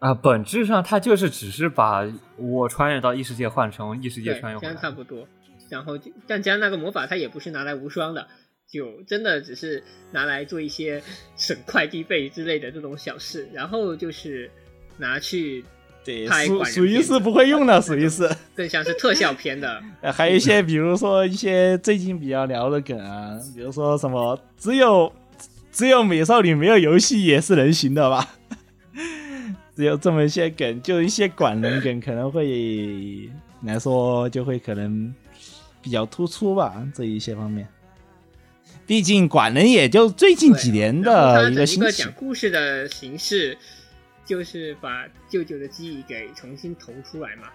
[0.00, 2.06] 啊，本质上它就是只是把
[2.36, 4.74] 我穿越到异世界换成异世界穿越回来。
[4.74, 5.26] 样差不多。
[5.70, 8.28] 然后但加那个魔法，它也不是拿来无双的，
[8.68, 11.02] 就真的只是拿来做一些
[11.38, 14.50] 省快递费之类的这种小事，然后就是
[14.98, 15.64] 拿去
[16.04, 18.28] 对属属于是不会用的，属于是。
[18.54, 19.82] 更像是特效片的。
[20.02, 25.12] 呃还有一些，比如说一些最近比较聊的梗啊，比如说什么只有
[25.72, 28.28] 只有美少女没有游戏也是人形的吧？
[29.74, 33.30] 只有这么一些梗，就一些管人梗可能会
[33.62, 35.14] 来说就会可能
[35.80, 37.66] 比较突出吧，这一些方面。
[38.84, 43.56] 毕竟管人也就最近几年的一个整一个兴起讲故事的形式，
[44.24, 47.48] 就是把舅舅的记忆给重新投出来嘛。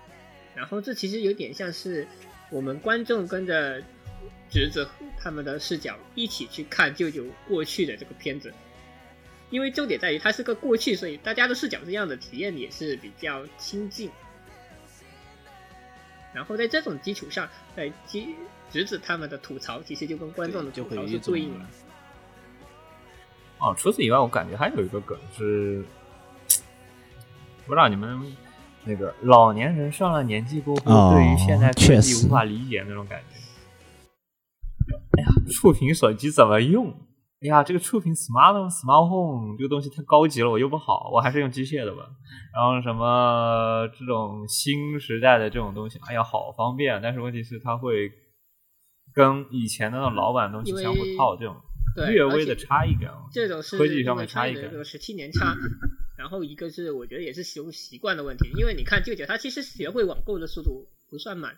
[0.56, 2.08] 然后这其实有点像是
[2.50, 3.82] 我们观众跟着
[4.50, 4.88] 侄子
[5.20, 8.54] 他们的视角一起去看舅舅过去的这个片子。
[9.50, 14.12] 因为重点在于它是个过去，所以大家的视角这样的体验也是比较亲近。
[16.34, 18.36] 然后在这种基础上，在基
[18.70, 21.70] 侄子他们的吐槽，其实就跟观众的吐槽是就会有一种对应了。
[23.60, 25.82] 哦，除此以外，我感觉还有一个梗是，
[27.68, 28.20] 不知道你们
[28.86, 33.36] 那个老年人上了年纪过后，哦对于现代科技无法理解那种感觉。
[35.18, 36.90] 哎呀，触屏手机怎么用？
[37.42, 42.04] 哎呀，这个触屏 smart smart home 这个东西太高级了，我用不好，我还是用机械的吧。
[42.56, 48.10] 然后什么这种新时代的这种东西，哎呀，好方便，但是问题是它会
[49.14, 51.56] 跟以前的那种老版东西相互套，这种，
[52.08, 53.12] 略微的差异感。
[53.32, 55.54] 这种是科技上面差异感因为它有这个十七年差，
[56.28, 61.58] 然后一个是我觉得也是使用习惯的问题，因为你看舅舅他其实学会网购的速度不算慢，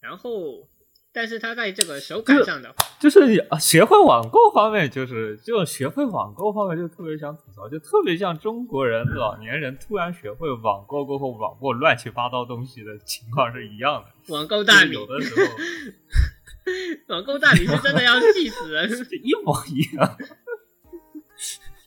[0.00, 0.68] 然后
[1.12, 14.32] 但是他在这个手感上的就是啊学会网购方面，就是就学会网购方面，就特别想吐槽，就特别像中国人老年人突然学会网购过后，网购乱七八糟东西的情况是一样的。
[14.32, 15.42] 网购大米，有的时候
[17.12, 18.88] 网购大米是真的要气死人。
[19.10, 20.16] 就一模一样，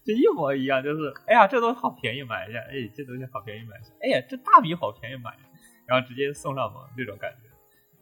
[0.06, 5.50] 就一模一样，就是哎呀，这东西好便宜，买一下；哎，这东西好便宜，买一下；哎呀，这大米好便宜，买一下，
[5.88, 7.50] 然后直接送上门这种感觉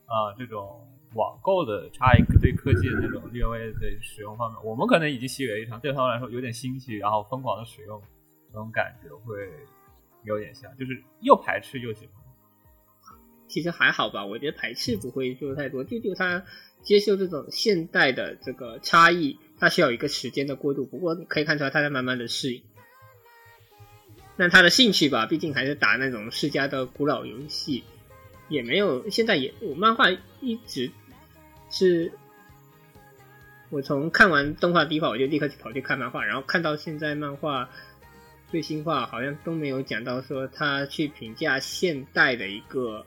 [0.05, 0.85] 啊、这种
[1.15, 8.01] 网购的差异对科技的这种略微的使用方面，我们可能已经习以为常，对他们来说有点新奇，然后疯狂的使用，
[8.51, 9.49] 这种感觉会
[10.25, 12.15] 有点像，就是又排斥又喜欢。
[13.47, 16.43] 其实还好吧，我觉得排斥不会说太多，就就他
[16.81, 20.83] 接受这种现代的这个差异，他需要一个时间的过渡。
[20.85, 22.61] 不过可以看出来他在慢慢的适应。
[24.35, 27.85] 那他的兴趣吧，毕竟还是打那种世嘉的古老游戏，
[28.49, 30.09] 也没有现在也我漫画
[30.41, 30.91] 一直
[31.69, 32.11] 是，
[33.69, 37.69] 我从看完动画第一话我就立刻跑去看漫画，然后看到现在漫画
[38.51, 43.05] 最新话好像都没有讲到说他去评价现代的一个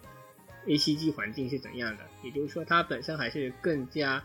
[0.67, 4.25] A C G 环境是怎样的，也就是说他本身还是更加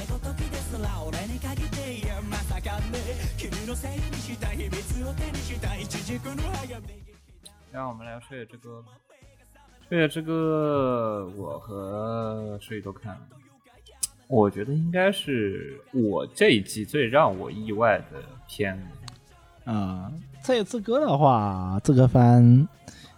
[7.71, 8.83] 让我们来说夜之歌。
[9.87, 13.21] 说夜之歌，我和诗雨都看了。
[14.27, 18.83] 我觉得应该是我这一季最让我意外的片子。
[19.71, 20.11] 啊、
[20.43, 22.67] 这这个的话，这个番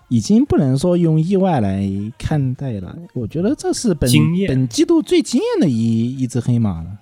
[0.10, 1.88] 已经不能说用意外来
[2.18, 2.96] 看待了。
[3.14, 4.10] 我觉得这是本
[4.48, 7.00] 本季度最惊艳的一一只黑马了。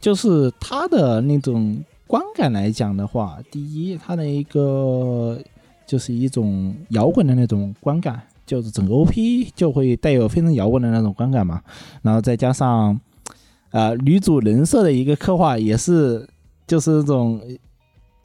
[0.00, 5.38] 就是他的那种观感来讲的话，第一，它的一个
[5.86, 11.62] 就是一种摇滚的那种观感，就是整个 OP 就会带有非常摇滚的那种观感嘛。
[12.02, 12.98] 然后再加上，
[13.70, 16.28] 呃，女主人设的一个刻画也是，
[16.66, 17.40] 就是那种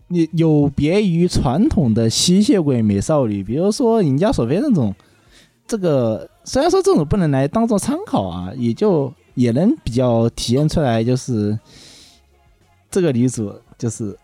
[0.10, 4.94] 你有别于传统的吸血鬼美少女，比如说尹家索菲那种，
[5.66, 11.58] 这个虽然说这种不能来当做参考啊，也就也能比较体现出来，就是
[12.92, 14.16] 这个女主就是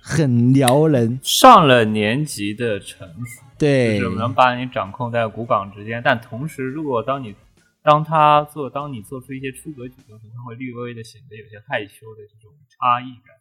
[0.00, 3.98] 很撩人，上了年纪的城府，对。
[3.98, 7.34] 就是能把你掌控在骨港之间，但同时，如果当你
[7.82, 13.34] 当他做，当你做出一些出格举动时，他会略微的显得有些害羞的这种差异感。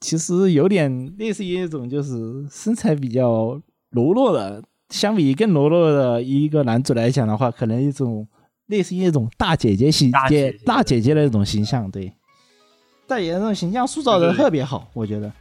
[0.00, 8.26] 其实有点类似于一种就是身材比较柔弱的，相比更柔弱的一个男主来讲的话，可能一种
[8.68, 12.10] 类似于一种大姐姐形大姐姐大姐姐的那种形象，对，
[13.06, 15.32] 大姐姐那种形象塑造的特别好，我觉得。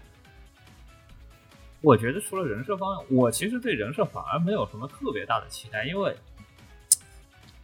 [1.82, 6.16] 我觉得除了人设方面，我其实对人设反而没有什么特别大的期待，因为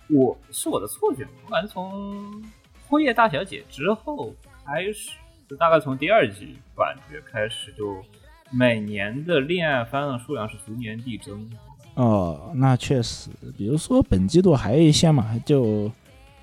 [0.09, 2.31] 我是我的错觉，我感觉从
[2.87, 4.31] 《辉夜大小姐》之后
[4.63, 5.11] 开始，
[5.49, 8.03] 就大概从第二季感觉开始，就
[8.51, 11.49] 每年的恋爱番的数量是逐年递增。
[11.95, 15.91] 哦，那确实，比如说本季度还有一些嘛，就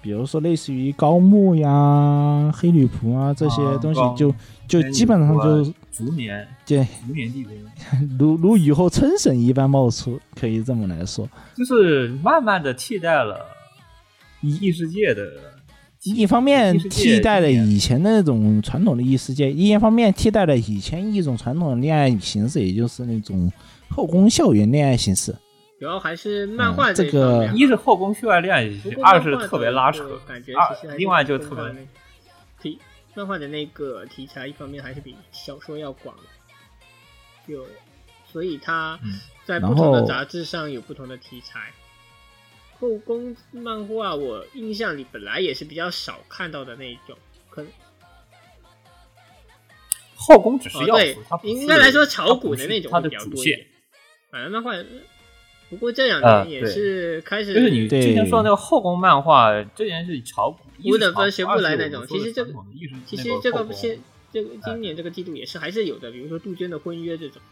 [0.01, 4.33] 比如说类似于高木呀、黑女仆啊这些东西就，
[4.67, 6.87] 就基本上就逐年对
[8.19, 11.29] 如如雨后春笋一般冒出，可以这么来说。
[11.57, 13.41] 就是慢慢的替代了
[14.41, 15.23] 异世界的
[16.05, 23.51] 一方面替代了以前的那种传统的异世界，一方面替代了以前一种传统的恋爱形式，也就是那种
[23.89, 25.35] 后宫校园恋爱形式。
[25.79, 28.55] 主要还是漫画嗯这一方面个一是后宫秀爱恋
[29.03, 31.87] 二是特别拉扯，感觉二其实还是另外就特别漫画那
[32.61, 32.81] 题
[33.15, 36.17] 漫画的那个题材，一方面还是比小说要广，
[37.47, 37.65] 有，
[38.27, 41.73] 所以它嗯在不同的杂志上有不同的题材。
[42.81, 47.17] 后宫漫画我印象里本来也是比较少看到的那一种，
[47.51, 47.71] 可能
[50.17, 53.67] 后宫只是哦对要素，它，不是应该来说炒股的那种比较多一点。。
[54.31, 54.73] 反正漫画，
[55.71, 62.07] 不过这两呃年也是开始，就是你之前说的那个后宫漫画，这件是炒股，五等分学不来那种。
[62.09, 62.53] 其实这个
[63.07, 63.99] 其实这个现
[64.33, 67.43] 这个今年这个季度也是还是有的，比如说杜鹃的婚约这种。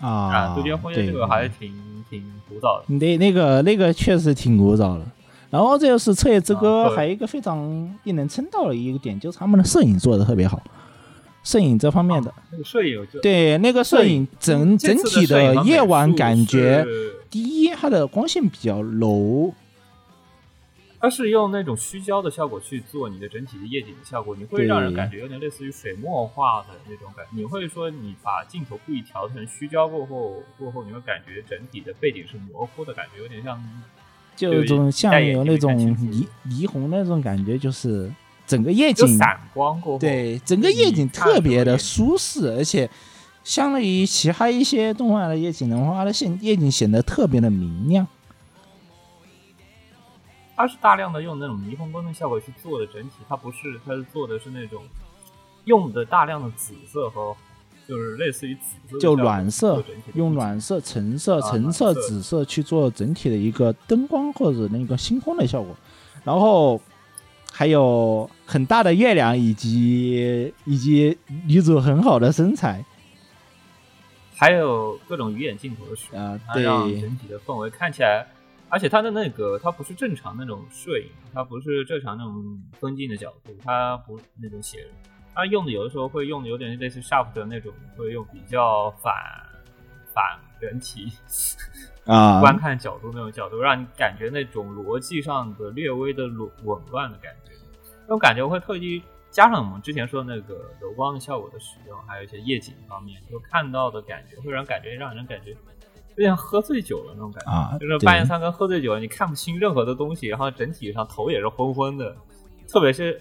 [0.00, 1.72] 啊啊，杜鹃婚约这个还是挺
[2.10, 2.94] 挺古早的。
[2.94, 5.06] 那那个那个确实挺古早的。
[5.50, 7.62] 然后这就是《彻夜之歌还有一个非常
[8.02, 10.60] 令人称道的一个点，就是他们的摄影做的特别好，
[11.44, 16.84] 摄影这方面的，那个摄影有就对那个摄影整整体摄影和美夜晚感觉，
[17.30, 19.52] 第一它的光线比较柔，
[20.98, 27.26] 它是用那种虚焦的效果去做你的整体的夜景的效果，你会让人感觉有点类似于水墨画的那种感。
[27.30, 33.62] 你会说你把镜头故意调成虚焦过后，过后你会感觉整体的背景是模糊的感觉，有点像
[34.34, 38.10] 就有种像有那种霓霓虹那种感觉，就是
[38.46, 39.98] 整个夜景就散光过后。
[39.98, 42.88] 对，整个夜景特别的舒适，而且
[43.42, 48.06] 相对于其他一些动画的夜景的话，它的现夜景显得特别的明亮。
[50.56, 54.82] 它是大量的用那种霓虹光的效果去做的整体，它不是，它是做的是那种
[55.64, 57.34] 用的大量的紫色和
[57.88, 59.82] 就是类似于紫色就暖色
[60.14, 65.76] 用暖色、橙色、啊橙色紫色去做整体的一个灯光或者那个星空的效果，
[66.22, 66.80] 然后
[67.56, 72.84] 还有很大的月亮以及以及女主很好的身材。
[74.36, 78.26] 还有各种鱼眼镜头的使用，啊、它对，让整体的氛围看起来，
[78.68, 84.84] 而且它的那个它不是正常那种摄影，它不是正常那种分镜的角度，它不那种写，
[85.32, 89.14] 它用的有的时候会用的有点类似 sharp 的那种，会用比较反
[90.12, 90.24] 反
[90.64, 91.12] 人体
[92.06, 97.52] 啊，观看角度那种角度，让你感觉那种逻辑上的略微的紊紊乱的感觉，
[98.02, 105.50] 那种感觉会特意加上我们之前说的那个柔光的效果的使用，还有一些夜景方面，就看到的感觉会让感觉让人感觉
[106.16, 112.14] 有点喝醉酒了那种感觉，啊就是半夜三更喝醉酒，你看不清任何的东西，然后整体上头也是昏昏的，
[112.68, 113.20] 特别是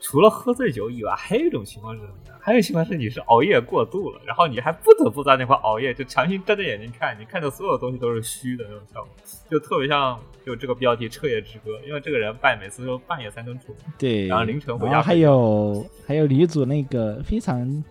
[0.00, 2.34] 除了喝醉酒以外，还有一种情况是什么呢？
[2.40, 9.10] 还有一种情况是你是熬夜过度了，然后你还不得不在那块熬夜，就强行睁着眼睛看，你看的所有东西都是虚的那种效果，
[9.50, 17.84] 就特别像就这个标题《彻夜之歌》，因为这个人半每次都半夜三更出门，对，然后凌晨回然后还家睡觉有还有女主那个非常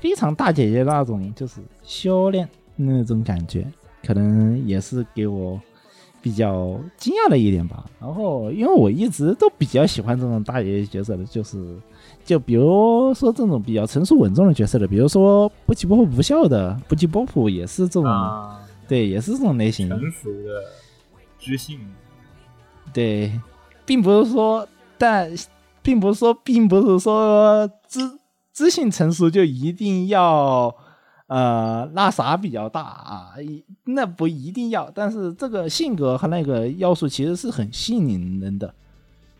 [0.00, 3.64] 非常大姐姐那种，就是修炼那种感觉，
[4.04, 5.60] 可能也是给我
[6.28, 7.82] 比较惊讶的一点吧。
[7.98, 11.74] 然后因为我一直都比较喜欢这种大姐姐角色的，就是
[12.22, 19.88] 就比如说这种比较成熟稳重的角色的，比如说不吉波普不笑的不吉波普也是这种，啊，对，也是这种类型。
[19.88, 20.64] 成熟的
[21.38, 21.80] 知性，
[22.92, 23.32] 对，
[23.86, 24.68] 并不是说，
[24.98, 25.30] 但
[25.82, 28.00] 并不是说，并不是说知
[28.52, 30.74] 知性成熟就一定要
[31.28, 38.74] 呃那啥比较大啊，一那不一定要，但是这个性格和那个要素其实是很吸引人的，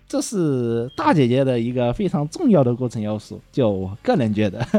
[0.06, 4.64] 这是大姐姐的一个非常重要的构成要素，就我个人觉得。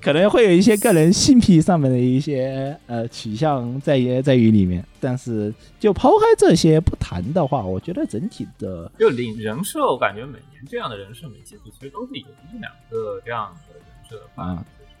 [0.00, 14.20] 可能会有一些个人性癖上面的一些呃取向在于在于里面，但是就抛开这些不谈的话，我觉得整体的就领人设，我感觉每年这样的人设每季度其实都是有一两个这样的人设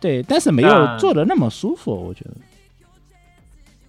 [0.04, 2.32] 对，但是没有做的那么舒服，我觉得。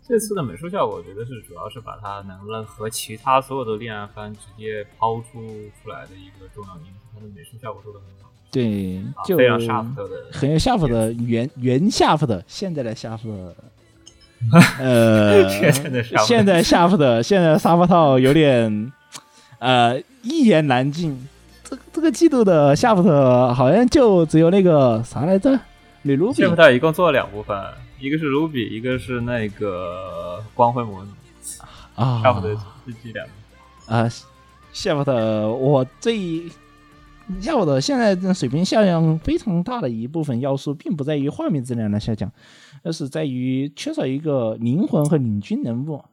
[0.08, 5.46] 这次的美术效果，我觉得是主要是把它能不能和其他所有的恋爱番直接抛出
[5.84, 13.56] 出来的一个重要因素，它的美术效果做的很好，对，啊就非常下夫的，很有夏夫的原原夏夫的，现在的夏夫的，
[14.80, 15.50] 呃，
[16.26, 18.94] 现在的夏夫的现在沙发套有点
[19.60, 21.28] 呃一言难尽。
[21.66, 25.60] 这个这个季度的夏夫特好像就只有那个啥来着，
[26.06, 27.58] 吕卢比谢夫特一共做了两部分，
[28.00, 31.10] 一个是 Ruby，一个是那个光辉魔女，
[31.96, 33.34] 啊，差不多是这两个。
[33.92, 34.08] 啊，
[34.72, 36.44] 夏普特，我最
[37.42, 42.32] 夏普特现在这水平下降非常大的一部分要素，并不在于画面质量的下降，
[42.84, 46.06] 而是在于缺少一个灵魂和领军人物。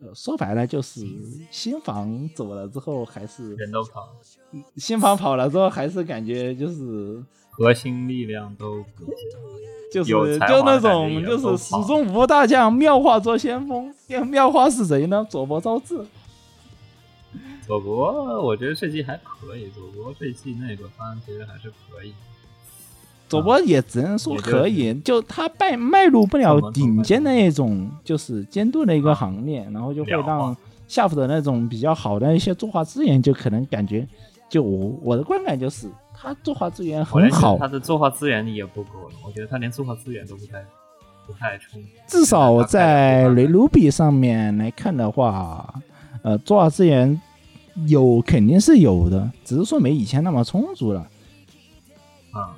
[0.00, 1.02] 呃，说白了就是
[1.50, 4.08] 新房走了之后，还是人都跑，
[4.76, 9.04] 新房跑了之后，还是感觉就是核心力量都不。
[9.92, 13.92] 就是就那种就是始终无大将，妙化做先锋。
[14.06, 15.26] 妙妙画是谁呢？
[15.28, 16.00] 佐伯昭治。
[17.66, 22.12] 佐伯，我觉得这季还可以，佐伯这季那个番其实还是可以。
[23.28, 30.56] 佐伯也只能说可以，就他迈迈入不了顶尖的那种，就是监督的一个行列，然后就会让嘛
[30.88, 34.06] 夏普的那种比较好的一些作画资源，就可能感觉，
[34.48, 35.88] 就我我的观感就是，
[36.22, 40.62] 他作画资源很好他，的作画资源也不够，我觉得他连作画资源都不太
[41.26, 41.88] 不太充足。
[42.06, 45.82] 至少在雷雷卢比上面来看的话，
[46.22, 47.18] 呃，作画资源
[47.88, 51.00] 有肯定是有的，只是说没以前那么充足了。
[52.32, 52.54] 啊，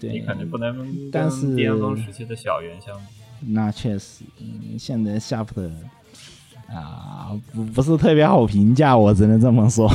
[0.00, 3.04] 对，你肯定不能跟但是巅峰时期的小圆相比。
[3.52, 5.70] 那确实，嗯，现在夏普特
[6.68, 9.88] 啊，不不是特别好评价，我只能这么说。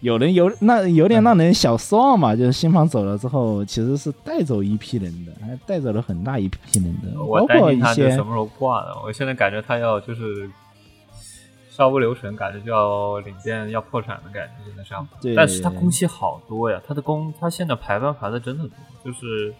[0.00, 8.96] 有人有那有点让人小失望嘛，就是新房走了之后，其实是带走一批人的，还带走了很大一批人的，我担包括一些心他是什么时候挂的。
[9.04, 10.48] 我现在感觉他要就是
[11.68, 15.06] 稍不留神，感觉就要领店要破产的感觉，现在上。
[15.20, 15.34] 对。
[15.34, 19.54] 但是他工期好多呀，他的工他现在排班排的真的多，就是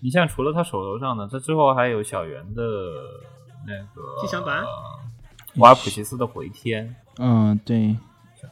[0.00, 2.62] 你像除了他手头上的，他之后还有小圆的
[3.66, 4.64] 那个剧场版。
[5.56, 7.96] 瓦尔普奇斯的回天，嗯，对，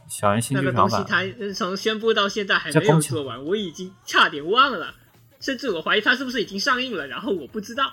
[0.09, 0.91] 小圆新那剧场版。
[0.91, 4.95] 个东西它呃从宣布到现在还没有做完，我已经差点忘了，
[5.41, 7.93] 甚至我怀疑它是不是已经上映了，然后我不知道。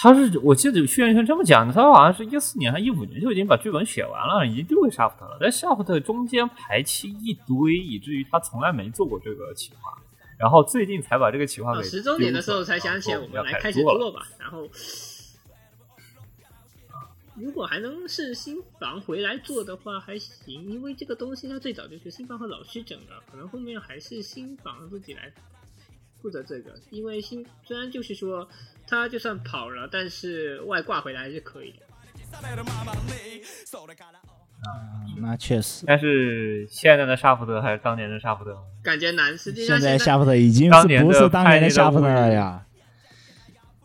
[0.00, 5.36] 他是我记得宣传这么讲的，他好像是一四年还一五年就已经把剧本写完了，已经丢给沙福特了。
[5.40, 9.92] 但沙福特中间排期一堆，以至于他从来没做过这个企划，
[10.38, 13.82] 然后最近才把这个企划给到十周年的时候才想起来，我们来开始。
[13.82, 14.22] 做吧。
[14.38, 14.68] 然后，
[17.40, 25.32] 如果还能是新房回来做的话，还行，因为这个东西它最早就是新房和老师整的，可能后面还是新房自己来
[26.20, 26.74] 负责这个。
[26.90, 28.48] 因为新虽然就是说
[28.86, 31.86] 他就算跑了，但是外挂回来还是可以的。
[34.60, 38.62] 嗯那确实，但是现在的沙福德还是当年的沙福德吗？
[38.82, 42.66] 感觉难，实际上现在沙福德已经是当年的不是当年的夏普特派尼的了呀？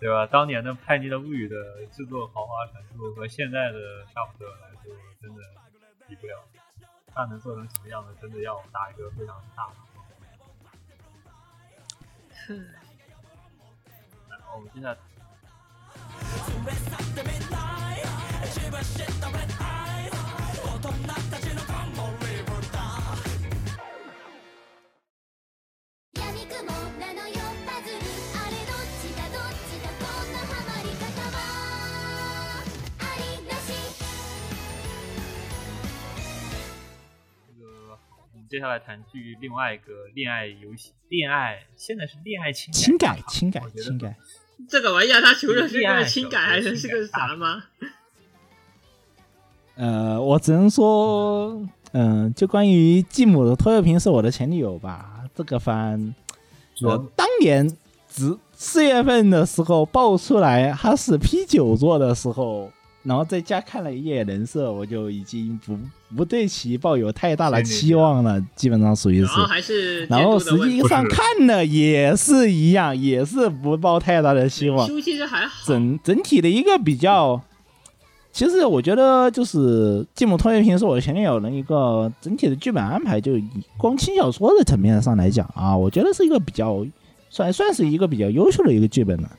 [0.03, 0.27] 对吧？
[0.27, 5.43] 当年的《派尼的物语》的制作豪华程度和现在的沙福特来说，真的
[6.07, 6.45] 比不了。
[7.13, 9.75] 它能做成什么样子，真的要打一个非常大的。
[14.29, 14.97] 来我们现在
[26.15, 26.65] 闇雲
[26.99, 27.39] なのよ
[38.54, 44.16] 接下来谈剧另外一个恋爱游戏，恋爱现在是恋爱情情感感，情感情感。
[44.70, 47.64] 这个玩意儿，它除了是恋爱个情感，还能是个啥吗？
[49.74, 56.14] 呃，我只能说，嗯、就关于继母的拖油瓶是我的前女友吧，这个番，
[56.84, 57.68] 呃，当年
[58.08, 65.76] 只四月份的时候爆出来他是 P 九做的时候，然后在家看了一夜人设，我就已经不
[66.16, 69.36] 不对其抱有太大的期望了，基本上属于是然。
[69.36, 74.88] 后还是然后实际上看的也是一样，也是不抱太大的希望。
[75.02, 77.42] 其实还好，整整体的一个比较，
[78.32, 83.46] 其实我觉得就是吉姆托耶平是我前女友的一个整体的剧本安排，就以
[83.78, 86.86] 光轻小说的层面上来讲啊，我觉得是一个比较
[87.30, 89.30] 算算是一个比较优秀的一个剧本了。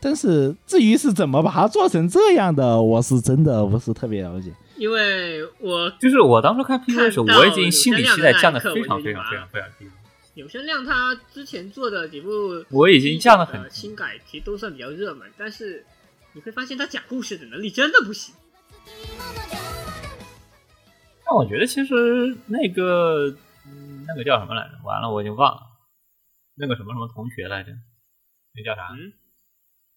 [0.00, 4.50] 但是至于是怎么把它做成这样的，我是真的不是特别了解。
[4.82, 9.92] 因为我就是我当初看 PV 的时候，我已经心理期待降的非常非常非常非常低了。
[10.34, 15.86] 有声亮他之前做的几部，我已经降的很低轻改，其实都算比较热门，但是
[16.32, 18.34] 你会发现他讲故事的能力真的不行。
[21.24, 23.28] 但我觉得其实那个
[23.64, 24.70] 嗯那个叫什么来着？
[24.82, 25.60] 完了，我已经忘了。
[26.56, 27.70] 那个什么什么同学来着？
[28.56, 28.88] 那叫啥？
[28.94, 29.12] 嗯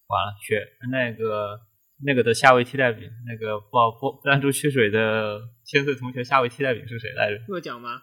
[0.06, 0.62] 完了，学
[0.92, 1.58] 那个
[2.04, 3.68] 那个的下位替代品，那个不
[3.98, 7.42] 不弹珠缺水的千岁同学下位替代品是谁来着？
[7.48, 8.02] 弱角吗？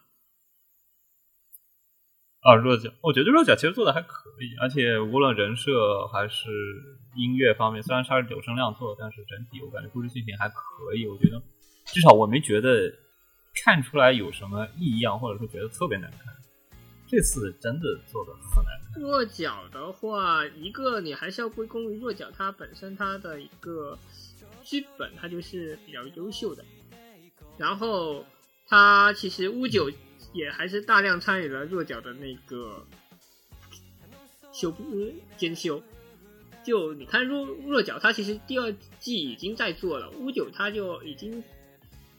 [2.42, 6.50] 啊，弱脚，我觉得弱脚其实做的还可以，而且无论人设还是
[7.16, 11.08] 音乐方面，虽然它是九声亮做，但是整体我感觉故事剧情还可以。
[11.08, 11.42] 我觉得
[11.86, 12.92] 至少我没觉得
[13.64, 16.34] 看出来有什么异样，或者说觉得特别难看。
[17.14, 18.74] 这次真的做的很难。
[19.00, 23.96] 弱角的话，一个你还是要归功于弱角它本身它的一个
[24.64, 26.66] 剧本，它就是比较优秀的。
[27.56, 28.26] 然后
[28.68, 29.92] 它其实乌九
[30.34, 32.84] 也还是大量参与了弱角的那个
[34.52, 35.84] 修呃兼修。
[36.66, 41.44] 就你看弱弱角，它其实第二季已经在做了，乌九它就已经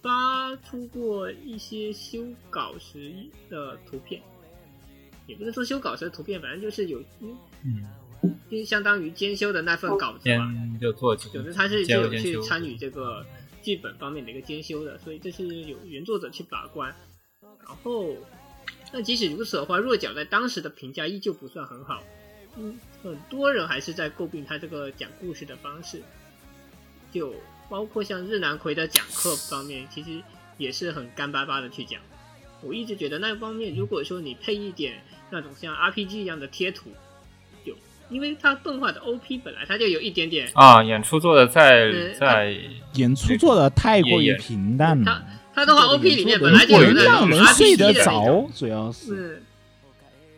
[0.01, 3.13] 发出过一些修稿时
[3.51, 4.23] 的图片。
[5.27, 7.87] 也不是说修稿时的图片，反正就是有，嗯，
[8.51, 10.53] 就是相当于监修的那份稿子嘛。
[10.81, 13.25] 就做总之，他是就有去参与这个
[13.63, 16.95] 剧本方面的一个监修的，所以这是有原作者去把关。
[17.67, 18.15] 然后，
[18.93, 22.03] 那即使如此的话，弱角在当时的评价依旧不算很好，
[22.59, 26.03] 嗯，很多人还是在诟病他这个讲故事的方式，
[27.11, 27.35] 就
[27.71, 30.21] 包括像日南葵的讲课方面，其实
[30.59, 32.01] 也是很干巴巴的去讲。
[32.61, 36.91] 我一直觉得那方面，如果说你配一点那种像 RPG 一样的贴图，
[37.65, 37.75] 有
[38.11, 42.57] 因为它动画的 OP 本来它就有一点点，啊，演出做的在呃在
[42.95, 48.49] 演出做的太过于平淡了，它动画 OP 里面本来就有那种于让人 RPG 睡得的那种。
[48.51, 49.07] 着，主要是。
[49.07, 49.43] 是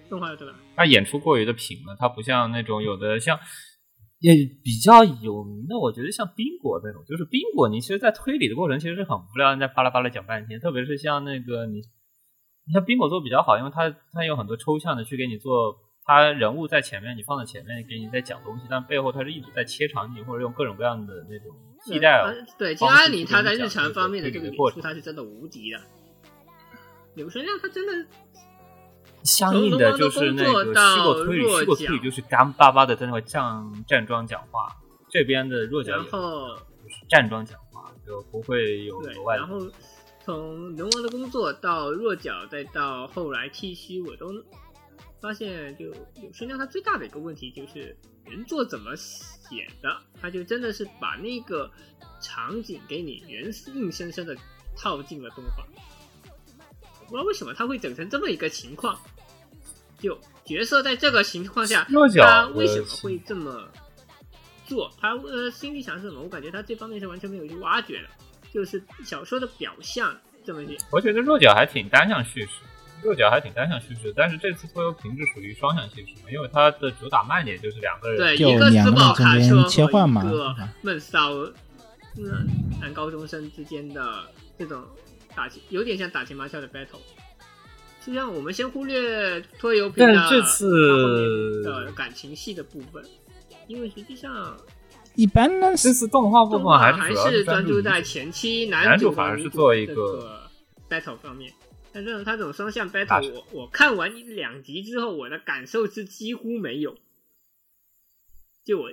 [0.08, 0.54] 动画对吧？
[0.76, 3.36] 他演出过于的平了，他不像那种有的像
[4.20, 4.32] 也
[4.62, 11.82] 比较有名的，我觉得像冰果那种，就是冰果，你其实，在推理的过程其实是很无聊，你在巴拉巴拉讲半天，特别是像那个你，
[12.66, 21.54] 你像冰果做比较好，因为它它有很多抽象的去给你做，它人物在前面，你放在前面给你在讲东西，但背后它是一直在切场景或者用各种各样的那种
[21.84, 25.78] 替代呃对，金方式安妮去给你她在日常方面的这个演出，推理的过程她是真的无敌的。
[27.14, 28.08] 柳生亮他真的
[29.22, 34.68] 相应的就是那个虚构推理，虚构推理就是干巴巴的在那块站站桩讲话，
[35.08, 39.58] 这边的弱角然后就是站桩讲话，就不会有额，外的然后
[40.26, 44.34] 从龙王的工作到弱角，再到后来剃须，我都
[45.20, 45.86] 发现，就
[46.20, 51.70] 有生亮他最大的一个问题就是原作怎么写的，他就真的是把那个
[52.20, 54.36] 场景给你原硬生生的
[54.76, 55.64] 套进了动画。
[57.02, 58.98] 我不知道为什么他会整成这么一个情况，
[60.00, 63.68] 就角色在这个情况下，他为什么呃会这么
[64.66, 64.90] 做？
[64.98, 66.20] 他呃心里想是什么？
[66.20, 68.08] 我感觉他这方面是完全没有去挖掘的，
[68.56, 70.80] 就是小说的表象这么点。
[70.90, 72.52] 我觉得弱角还挺单向叙事，
[73.02, 81.34] 弱角还挺单向叙事，但是这次拖油瓶是属于双向叙事嘛，因为它的主打卖点就是两个人，对，就一个两个自爆卡车切换嘛一个闷骚，
[82.16, 82.48] 嗯，
[82.80, 84.24] 男高中生之间的
[84.58, 84.82] 这种
[85.34, 86.96] 打情，有点像打情骂俏的 battle。
[88.02, 90.70] 实际上，我们先忽略拖油瓶的但这次
[91.62, 93.04] 它后面的感情戏的部分，
[93.66, 94.56] 因为实际上
[95.16, 100.50] 一般呢这次动画部分还是还是专注在前期男男主主反而是和女主做一个这个
[100.88, 101.52] battle 方面。
[101.92, 106.94] 但这种他这种双向 battle，我我看完两集之后，我的感受是几乎没有。
[108.66, 108.92] 就我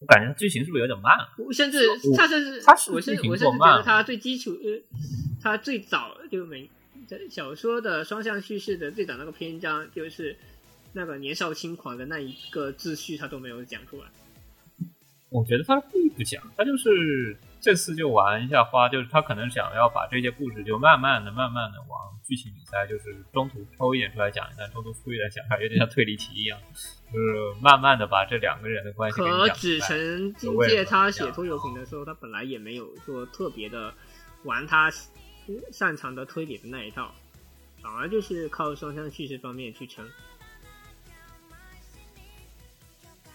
[0.00, 1.28] 我感觉剧情是不是有点慢了？
[1.38, 4.78] 我甚至他甚至他是我甚至我甚至觉得他最基础呃，
[5.40, 6.68] 他最早就没
[7.08, 10.36] 在小说的双向叙事的最早那个篇章，就是
[10.92, 14.04] 那个年少轻狂的那一个秩序，他都没有讲出来。
[15.32, 26.58] 我觉得他故意不讲，他就是这次就玩一下花，就是他可能想要把这些故事就慢慢的、慢慢的往剧情里塞，就是中途抽一点出来讲一下，中途出一点讲一下，有点像推理题一样，
[27.12, 30.34] 就是慢慢的把这两个人的关系给你可指讲明白。
[30.34, 33.92] 成境界他写拖油瓶的时候，他本来也没有说特别的
[34.44, 34.90] 玩他
[35.72, 37.10] 擅长的推理的那一套，
[37.80, 40.06] 反而就是靠双向叙事方面去撑。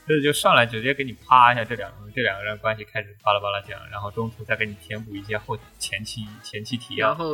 [0.08, 7.10] 这就上来直接给你啪一下，这两个这两个人关系开始巴拉巴拉讲，然后中途再给你填补一些后前期前期提要。
[7.10, 7.34] 然后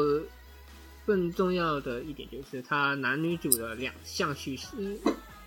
[1.06, 4.98] 更重要的一点就是，他男女主的两项叙事，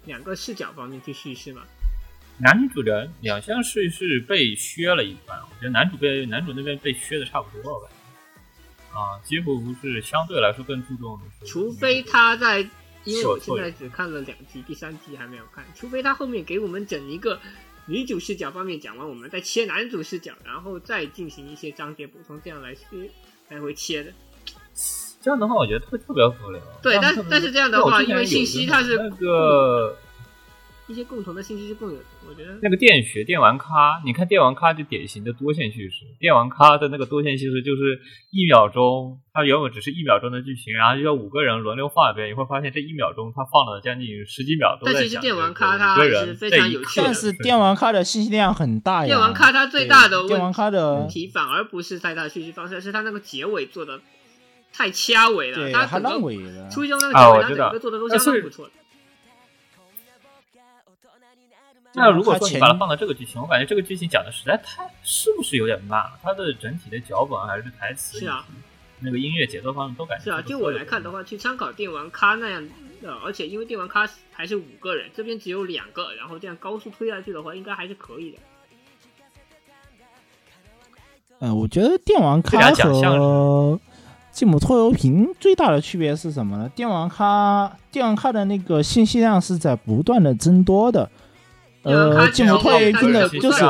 [0.04, 1.62] 两个视角方面去叙事嘛。
[2.38, 7.92] 男女主的两项叙事被削了一半，我觉得男主被男主那边被削的差不多了吧。
[8.92, 12.62] 啊，几乎不是相对来说更注重的是，除非他在，
[13.06, 15.64] 因为我现在只看了两集，第三集还没有看。
[15.74, 17.40] 除非他后面给我们整一个
[17.86, 22.82] 女主视角方面讲完，我们再切男主视角，然后再进行一些章节补充，这样来切
[23.48, 24.12] 来回切的。
[25.22, 26.60] 这样的话，我觉得特特别无聊。
[26.82, 29.96] 对，但但是这样的话，因为信息它是那个。
[30.88, 36.04] 一些共同的信息是共有的，我觉得那个电学电玩咖，你看电玩咖就典型的多线叙事。
[36.20, 37.98] 电玩咖的那个多线叙事就是
[38.30, 49.06] 一秒钟，它原本只是一秒钟的剧情，然后就要五个人轮流画一遍，你会发现这一秒钟它放了将近十几秒都在但其实电玩咖它是非常有趣的，但是电玩咖的信息量很大呀。
[49.06, 54.00] 电玩咖它最大的电玩咖的问题反而不是太大叙事方式，是它那个结尾做的
[54.72, 56.68] 太掐尾了，它还烂尾了。
[56.70, 58.72] 初中那个结尾，它整个做的都相当不错的。
[61.98, 66.12] 那如果说你把它放到这个剧情，我感觉这个剧情讲的实在太是不是有点慢了？
[66.22, 68.44] 它的整体的脚本还是台词，是啊，
[69.00, 70.42] 那个音乐节奏方面都感觉是啊。
[70.42, 72.68] 就我来看的话，去参考电玩咖那样
[73.00, 78.38] 的，而且因为电玩咖还是五个人，这边只有两个，然后这样高速推下去的话，应该还是可以的。
[81.38, 83.80] 嗯，我觉得电玩咖和
[84.30, 86.68] 吉姆拖油瓶最大的区别是什么呢？
[86.74, 91.10] 电玩咖电玩咖的那个信息量是在不断的增多的。
[91.86, 93.62] 呃，吉姆拖油瓶的就是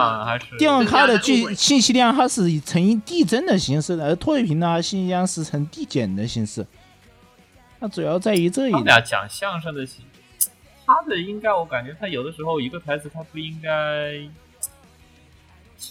[0.58, 6.66] 电话卡的剧信息量，它是呈以递增的形式的，而拖油瓶呢，信息量是呈递减的形式。
[7.78, 9.04] 它主要在于这一点。
[9.04, 9.86] 讲相声的，
[10.86, 14.26] 他的应该我感觉他有的时候一个台词他不应该，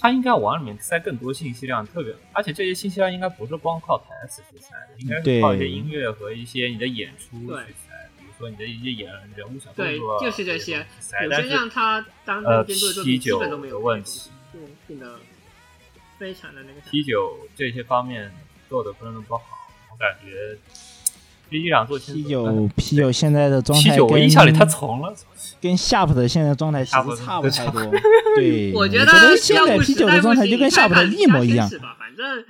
[0.02, 7.85] 他应该往里面塞更多信息量，特别而且这些信息量应该不是光靠台词去塞的，应该是靠一些音乐和一些你的演出去塞。
[8.38, 10.86] 说你的一些演人物小动作，对，就是这些。
[11.24, 15.20] 有些让他当呃，P 九都没有问题，就变得
[16.18, 16.82] 非常的那个。
[16.90, 18.32] 啤酒这些方面
[18.70, 19.42] 做的不是那么好，
[19.92, 20.58] 我感觉。
[21.50, 25.16] P 两做啤酒，啤酒现在的状态我印象里他从了，
[25.62, 27.82] 跟 Sharp 的现在状态其实差不太多。
[28.36, 31.70] 对，我觉得现在啤酒的状态就跟 Sharp 的一模一样。
[31.70, 32.44] 反正。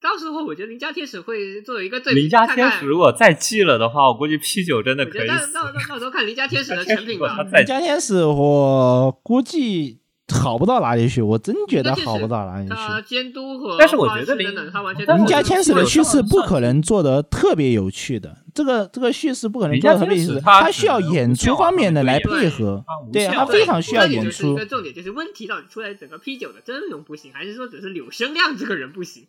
[0.00, 5.26] 到时候我觉得邻家天使会作为一个对邻家天使如果再寄了的话，我估计 P 九真的可以。
[5.26, 7.36] 到到到时候看邻家天使的 成品吧。
[7.52, 9.98] 邻家天使我估计
[10.32, 12.74] 好不到哪里去，我真觉得好不到哪里去。
[13.08, 22.84] 监督和但是我觉得邻邻家天使的叙事不可能做得特别有趣的，这个这个叙事不可能做的特别有趣，它需要演出方面的来配合。
[23.12, 24.52] 对，他非常需要演出。
[24.52, 29.26] 一个重点就是问题到底出在整个 P 九的阵容不行，还是说只是柳生亮这个人不行？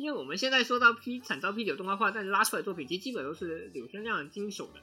[0.00, 4.80] 因为我们现在说到 P 惨遭 P 九动画化，但是拉出来作品其实基本都是柳生亮经手的。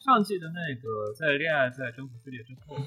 [0.00, 2.84] 上季的那个在恋爱在征服世界之后，虽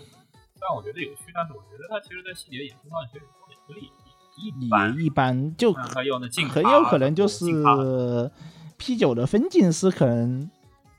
[0.60, 3.90] 然我觉得有趣，但是我觉得它其实，在细节演出上其实也可以
[4.36, 7.46] 一般一般，就很有可能就是
[8.78, 10.52] P 九的分镜师可能。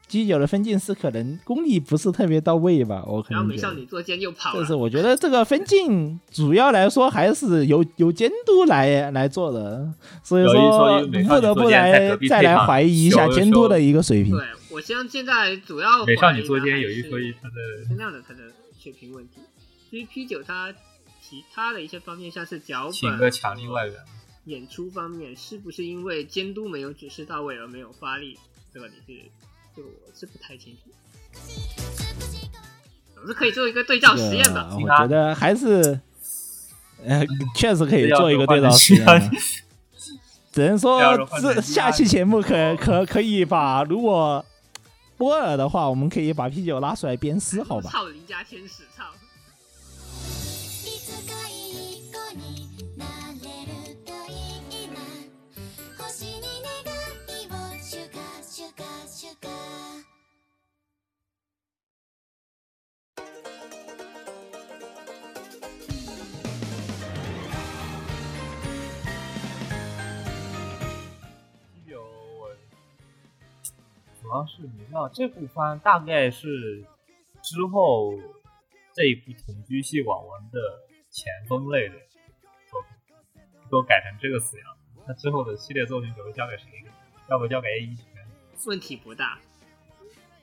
[0.09, 3.39] G 九的分镜是可能功力不是特别到位吧，我可能。
[3.39, 4.59] 然后美少女做监又跑了。
[4.59, 9.93] 就是我觉得这个分镜主要来说还是由由监督来来做的，
[10.23, 14.35] 所以说不得不来再来怀疑一下监督的一个水平。
[14.35, 18.41] 对，我相信现在主要美少女做监有一说一，他的尽量的他的
[18.83, 19.35] 水平问题。
[19.91, 20.73] 至于 P 九，它
[21.21, 23.95] 其他的一些方面，像是脚本、请个强力外援、
[24.47, 28.39] 演出方面，是不是因为监督没有指示到位而没有发力？
[28.73, 29.31] 这个你是？
[29.83, 30.91] 我是不太清楚，
[33.15, 34.69] 总是可以做一个对照实验的。
[34.77, 36.01] 我觉得还是，
[37.05, 37.25] 呃，
[37.55, 39.07] 确实可以做一个对照实验。
[40.51, 41.01] 只能说
[41.41, 44.45] 这下期节目可可可以把，如果
[45.17, 47.91] 波尔的话，我们可以把啤酒拉出来鞭尸，好吧？
[47.91, 49.05] 操邻家天使，操！
[74.29, 76.85] 主要是你知道这部番大概是
[77.43, 78.13] 之后
[78.93, 80.61] 这一部同居系网文的
[81.11, 81.95] 前锋类的
[82.71, 84.67] 作品，都改成这个死样，
[85.07, 86.65] 那之后的系列作品准备交给谁？
[87.31, 87.97] 要不交给 A 一？
[88.67, 89.39] 问题不大。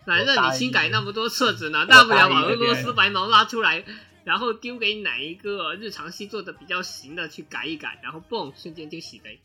[0.03, 3.85] 反正你新改那么多册子呢，大不了把俄罗斯白毛拉出来，
[4.23, 9.39] 然后丢给哪一个日常系做的比较行的去改一改，然后嘣，瞬间就洗杯。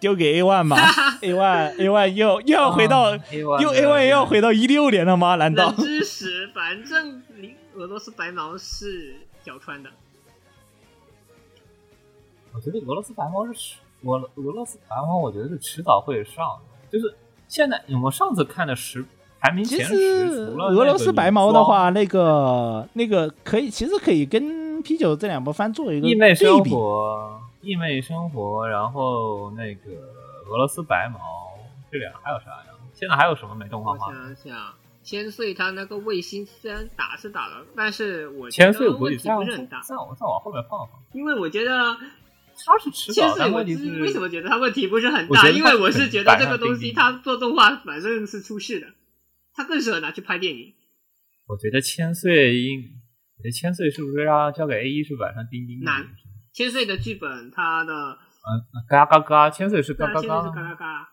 [0.00, 0.76] 丢给 A one 吗，
[1.22, 5.34] A one A one 又又要回到、啊 A1 又 A one 又要回到一六年了吗？
[5.36, 5.76] 难道冷？
[5.76, 9.90] 知识，反正你俄罗斯白毛是脚穿的，
[12.54, 16.44] 我觉得俄罗斯白毛是迟，我俄罗斯白毛，我觉得是迟早会上。
[16.90, 17.14] 就是
[17.48, 19.04] 现在我上次看的十
[19.40, 26.70] 排名其前十，除了俄罗斯白毛的话，那个那个可以，其实可以跟啤酒这两波番做一个对比。
[27.60, 29.90] 活、异妹生活，然后那个
[30.48, 31.18] 俄罗斯白毛，
[31.90, 32.74] 这俩还有啥呀？
[32.94, 33.98] 现在还有什么没动画我？
[33.98, 41.96] 想想，千岁他那个卫星虽然打是打了，但是我觉千岁得问题不是很大，再往再往后面放放，因为我觉得
[42.56, 45.48] 他是迟早，千岁我但问题是为什么觉得他问题不是很大？
[45.50, 48.88] 因为我是觉得这个东西他做动画反正是出事的，
[49.54, 50.74] 他更适合拿去拍电影。
[51.46, 52.80] 我觉得千岁应，
[53.38, 55.80] 我觉得千岁是不是要交给 A 一是晚上钉钉？
[55.82, 56.06] 难
[56.52, 58.18] 千岁的剧本，他的
[58.48, 61.08] 嗯，嘎嘎嘎，千岁是嘎嘎嘎千岁是嘎嘎嘎。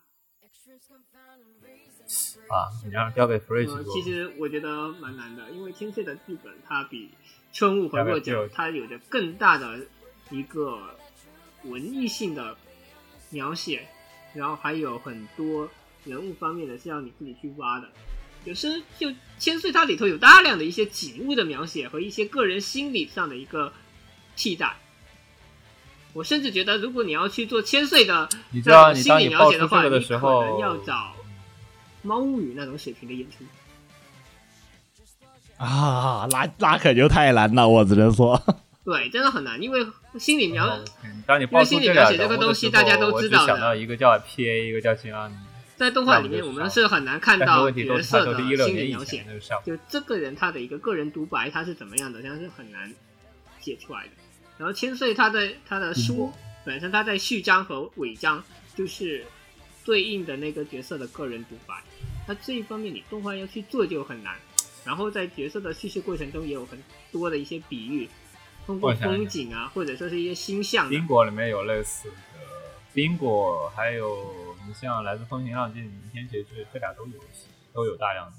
[2.48, 2.70] 啊！
[2.86, 3.94] 你要交给 Free 去呃，做。
[3.94, 7.10] 其实我觉得蛮难的，因为千岁的剧本它比
[7.52, 9.80] 春雾和弱角大概只有它有着更大的
[10.30, 10.96] 一个
[11.64, 12.56] 文艺性的
[13.32, 13.88] 描写，
[14.34, 15.68] 然后还有很多
[16.04, 17.90] 人物方面的是要你自己去挖的。
[18.44, 23.74] 有时就千岁它里头有大量的一些景物的描写和一些个人心理上的一个
[24.36, 24.78] 替代。
[26.16, 31.14] 我甚至觉得，如果你要去做千岁的你知道心理当你爆描写的话，出这个的你可时候能要找
[32.04, 33.44] 猫物语那种水平的演出。
[35.58, 38.42] 啊，那那可就太难了，我只能说。
[38.86, 39.86] 对，真的很难，因为
[40.18, 45.36] 心理描嗯当你爆出这俩人物的时候，大家都知道的我只想到一个叫 PA，一个叫金阿尼。
[45.76, 49.52] 在动画里面，我们是很难看到但是问题都角色的心理描年以前写。
[49.66, 52.94] 就这个人他的一个个人独白他是怎么样的，这样是很难
[53.60, 54.12] 写出来的。
[54.58, 56.32] 然后千岁他的他的书
[56.66, 58.44] 本身他在序章和尾章
[58.76, 59.26] 就是
[59.84, 61.76] 对应的那个角色的个人独白，
[62.28, 64.36] 那这一方面你动画要去做就很难。
[64.84, 66.78] 然后在角色的叙事过程中也有很
[67.12, 68.08] 多的一些比喻，
[68.68, 72.16] 通过风景啊，或者说是一些星象的宾果里面有类似的，
[72.94, 77.20] 宾果还有你像来自风行浪迹、明天节制，这俩都有
[77.74, 78.34] 都有大量的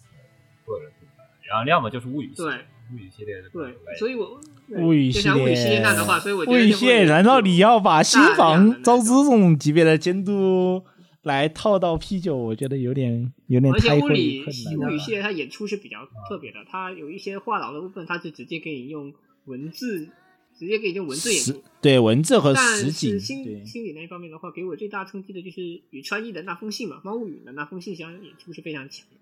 [0.65, 10.83] 个人独白，然后要么就是物语系，对物语系列的对，所以我物语系就像物语系列列那的话，所以我觉物语得就会系列，难道你要把新房招资这种级别的监督
[11.23, 12.37] 来套到 P 九？
[12.37, 14.99] 我觉得有点有点而且太困难了物语。
[14.99, 19.13] 系列它演出是比较特别的，它有一些话痨的部分，它是直接可以用
[19.47, 20.09] 文字，
[20.57, 21.63] 直接可以用文字演出。
[21.81, 29.17] 对文字和实景，对心心理那一方面的话，给我最大冲击的就是宇川一的那封信嘛，猫物语的那封信箱演出是非常强的。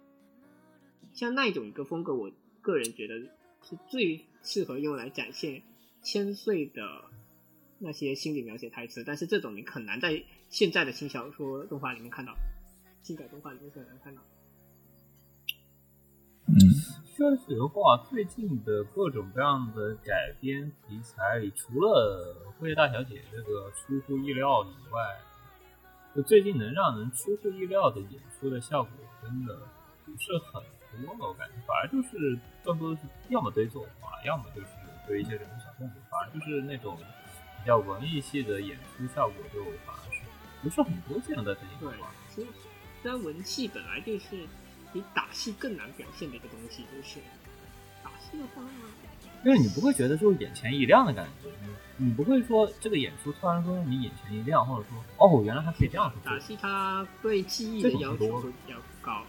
[1.13, 3.15] 像那一种一个风格，我个人觉得
[3.65, 5.63] 是最适合用来展现
[6.03, 6.83] 千岁的
[7.79, 12.35] 那些心理描写台词，但是这种你很难在现在的新小说动画里面看到，
[13.03, 14.23] 新改动画里面是很难看到。
[16.47, 16.55] 嗯
[17.17, 25.21] 说实话，最近的各种各样的改编题材里，除了《辉夜大小姐》这个出乎意料以外，
[26.13, 28.91] 就最近能让人出乎意料的演出的效果，
[29.23, 29.57] 真的
[30.05, 30.61] 不是很
[31.07, 34.69] 我感觉反而就是更多的是要么堆作画，要么就是
[35.07, 36.97] 堆一些人物小动作，反而就是那种
[37.61, 40.23] 比较文艺系的演出效果，就反而是
[40.63, 42.49] 不是很多见的这一对吧。，其实
[43.03, 44.47] 虽然文戏本来就是
[44.93, 47.21] 比打戏更难表现的一个东西，就是
[48.03, 48.63] 打戏的话，
[49.45, 51.49] 因为你不会觉得就是眼前一亮的感觉，
[51.99, 56.39] 你你不会说这个演出突然说你眼前一亮，或者说哦原来还可以这样打。
[56.39, 59.23] 戏它对记忆的要求会比较高，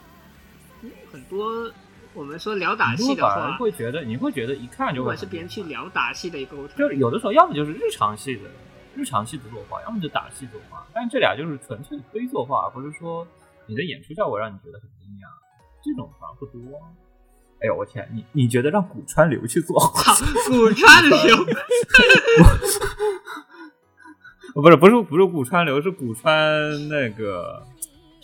[1.11, 1.71] 很多
[2.13, 8.41] 我们说聊打戏的会反而话，会觉得，你会觉得一看就会不管是别人去聊打戏的一个就是有的时候要么就是日常戏的
[8.95, 13.27] 日常戏的作画，要么就打戏作画，但这俩就是纯粹的堆作画，不是说
[13.65, 15.27] 你的演出效果让你觉得很惊讶，
[15.83, 16.59] 这种反而不多。
[17.61, 20.13] 哎呦我天，你你觉得让古川流去做画？
[20.47, 21.45] 古川流，
[24.61, 27.65] 不是不是不是古川流，是古川那个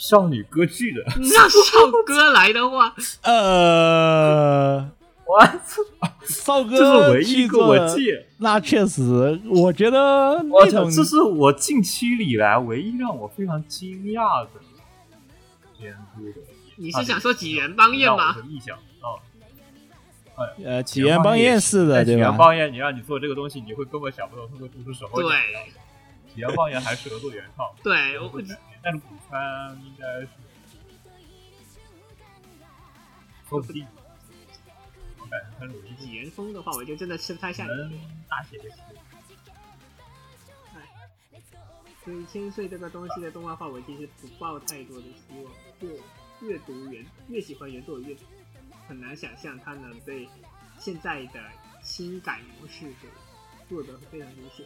[0.02, 1.04] 少女歌剧的。
[1.22, 4.90] 让少哥来的话，呃，
[5.26, 5.84] 我操！
[6.26, 8.08] 少这是唯一一个我记，
[8.40, 14.50] 那确实，我觉得我操，这是我近期以来唯一让我非常惊讶的
[15.80, 16.48] 监督的。
[16.78, 18.48] 你是想说几元邦彦吗让我的？
[18.48, 19.22] 意想不到。
[20.64, 22.38] 呃起源邦彦是的，对起源吧？
[22.38, 25.28] 邦彦，你让你做这个东西，你会根本想不到它会做出什么对
[26.32, 26.36] 样。
[26.36, 28.42] 起源邦彦还适合做原创，对，我
[28.84, 30.30] 但是古川应该是
[33.50, 33.86] 说不定。
[35.20, 37.68] 我感觉他鲁一起源风的话，我就真的吃不太下。
[38.30, 38.78] 大写的写。
[42.04, 45.54] 所以千岁这个东西的动画化，我其实不抱太多的希望。
[45.80, 45.88] 就
[46.48, 48.16] 越读原越喜欢原作，越
[48.88, 50.28] 很难想象它能被
[50.80, 51.40] 现在的
[51.84, 53.08] 新改模式给
[53.70, 54.64] 做得非常优秀。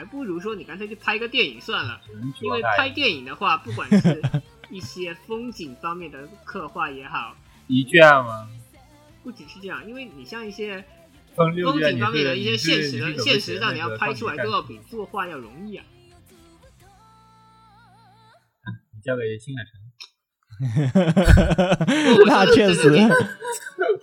[0.00, 2.00] 还不如说你干脆去拍个电影算了，
[2.40, 4.22] 因为拍电影的话，不管是
[4.70, 7.36] 一些风景方面的刻画也好，
[7.68, 8.48] 一卷吗？
[9.22, 10.82] 不只是这样，因为你像一些
[11.36, 15.84] 风景方面的一些现实的现实上，写那个你要拍出来都要比作画要容易啊。
[18.96, 19.78] 你交给新海诚。
[22.26, 22.88] 那确实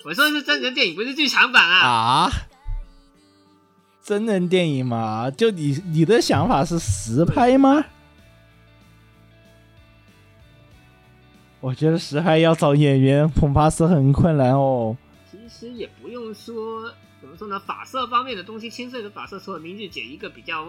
[0.05, 1.87] 我说的是真人电影，不是剧场版啊。
[1.87, 2.31] 啊，
[4.07, 7.83] 真人电影嘛，就你你的想法是实拍吗？
[11.59, 14.95] 我觉得实拍要找演员恐怕是很困难哦。
[15.29, 16.89] 其实也不用说
[17.19, 20.65] 怎么说呢，发色方面的东西，千岁的发色除了明日姐一个比较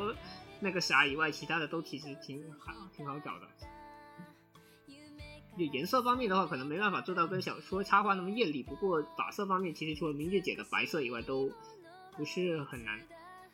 [0.58, 3.46] 那个啥以外，其他的都其实挺好挺好找的。
[5.56, 11.48] 就颜色方面的话，可能没办法做到跟小说插画那么艳丽，不过发色方面其实除了明日姐的白色以外，都
[12.16, 12.98] 不是很难。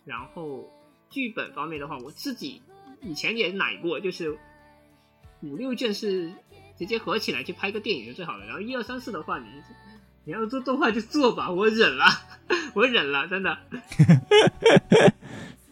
[0.05, 0.71] 然后
[1.11, 2.61] 剧本方面的话，我自己
[3.03, 4.39] 以前也奶过，就是
[5.43, 6.33] 五六卷是
[6.79, 8.45] 直接合起来去拍个电影是最好的。
[8.47, 9.47] 然后一二三四的话，你
[10.25, 12.05] 你要做动画就做吧，我忍了，
[12.75, 13.59] 我忍了，真的。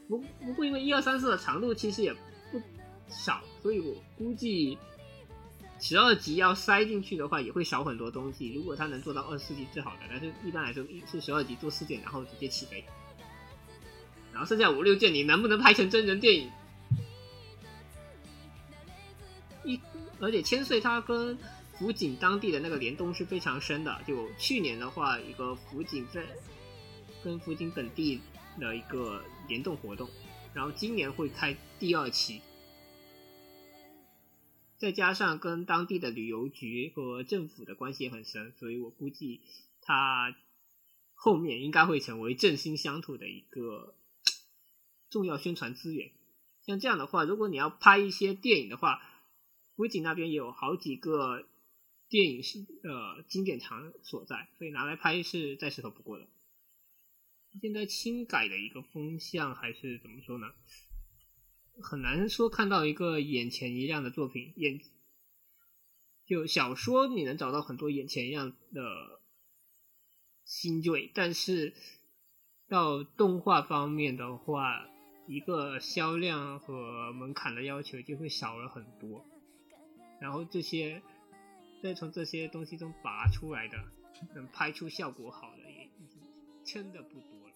[0.09, 2.61] 不不过因为一二三四的长度其实也不
[3.09, 4.77] 少，所以我估计
[5.81, 8.53] 十二集要塞进去的话，也会少很多东西。
[8.53, 12.85] 如果他能做到二十四集最好的，但是一般来说是十二集做四卷，然后直接起飞。
[14.33, 16.51] 然后剩下五六件，你能不能拍成真人电影？
[19.65, 19.79] 一
[20.19, 21.39] 而且千岁它跟
[21.79, 24.01] 福井当地的那个联动是非常深的。
[24.07, 26.25] 就去年的话，一个福井在
[27.23, 28.21] 跟福井本地
[28.59, 30.09] 的一个联动活动，
[30.55, 32.41] 然后今年会开第二期，
[34.79, 39.41] 再加上跟当地的旅游局和政府的关系也很深，所以我估计
[39.81, 40.35] 他
[41.15, 43.95] 后面应该会成为振兴乡土的一个
[45.13, 46.11] 重要宣传资源。
[46.67, 49.01] 像这样的话，如果你要拍一些电影的话，
[49.77, 51.47] 福井那边也有好几个
[52.09, 56.27] 电影是呃经典场所在，所以拿来拍是再适合不过的。
[57.61, 60.47] 现在轻改的一个风向还是怎么说呢？
[61.83, 64.53] 很难说看到一个眼前一亮的作品。
[64.57, 64.81] 眼
[66.25, 69.21] 就小说你能找到很多眼前一亮的
[70.45, 71.75] 新锐，但是
[72.69, 74.87] 到动画方面的话，
[75.27, 79.25] 一个销量和门槛的要求就会少了很多。
[80.21, 81.03] 然后这些
[81.83, 83.77] 再从这些东西中拔出来的
[84.35, 85.89] 能拍出效果好的也
[86.65, 87.55] 真的不多了。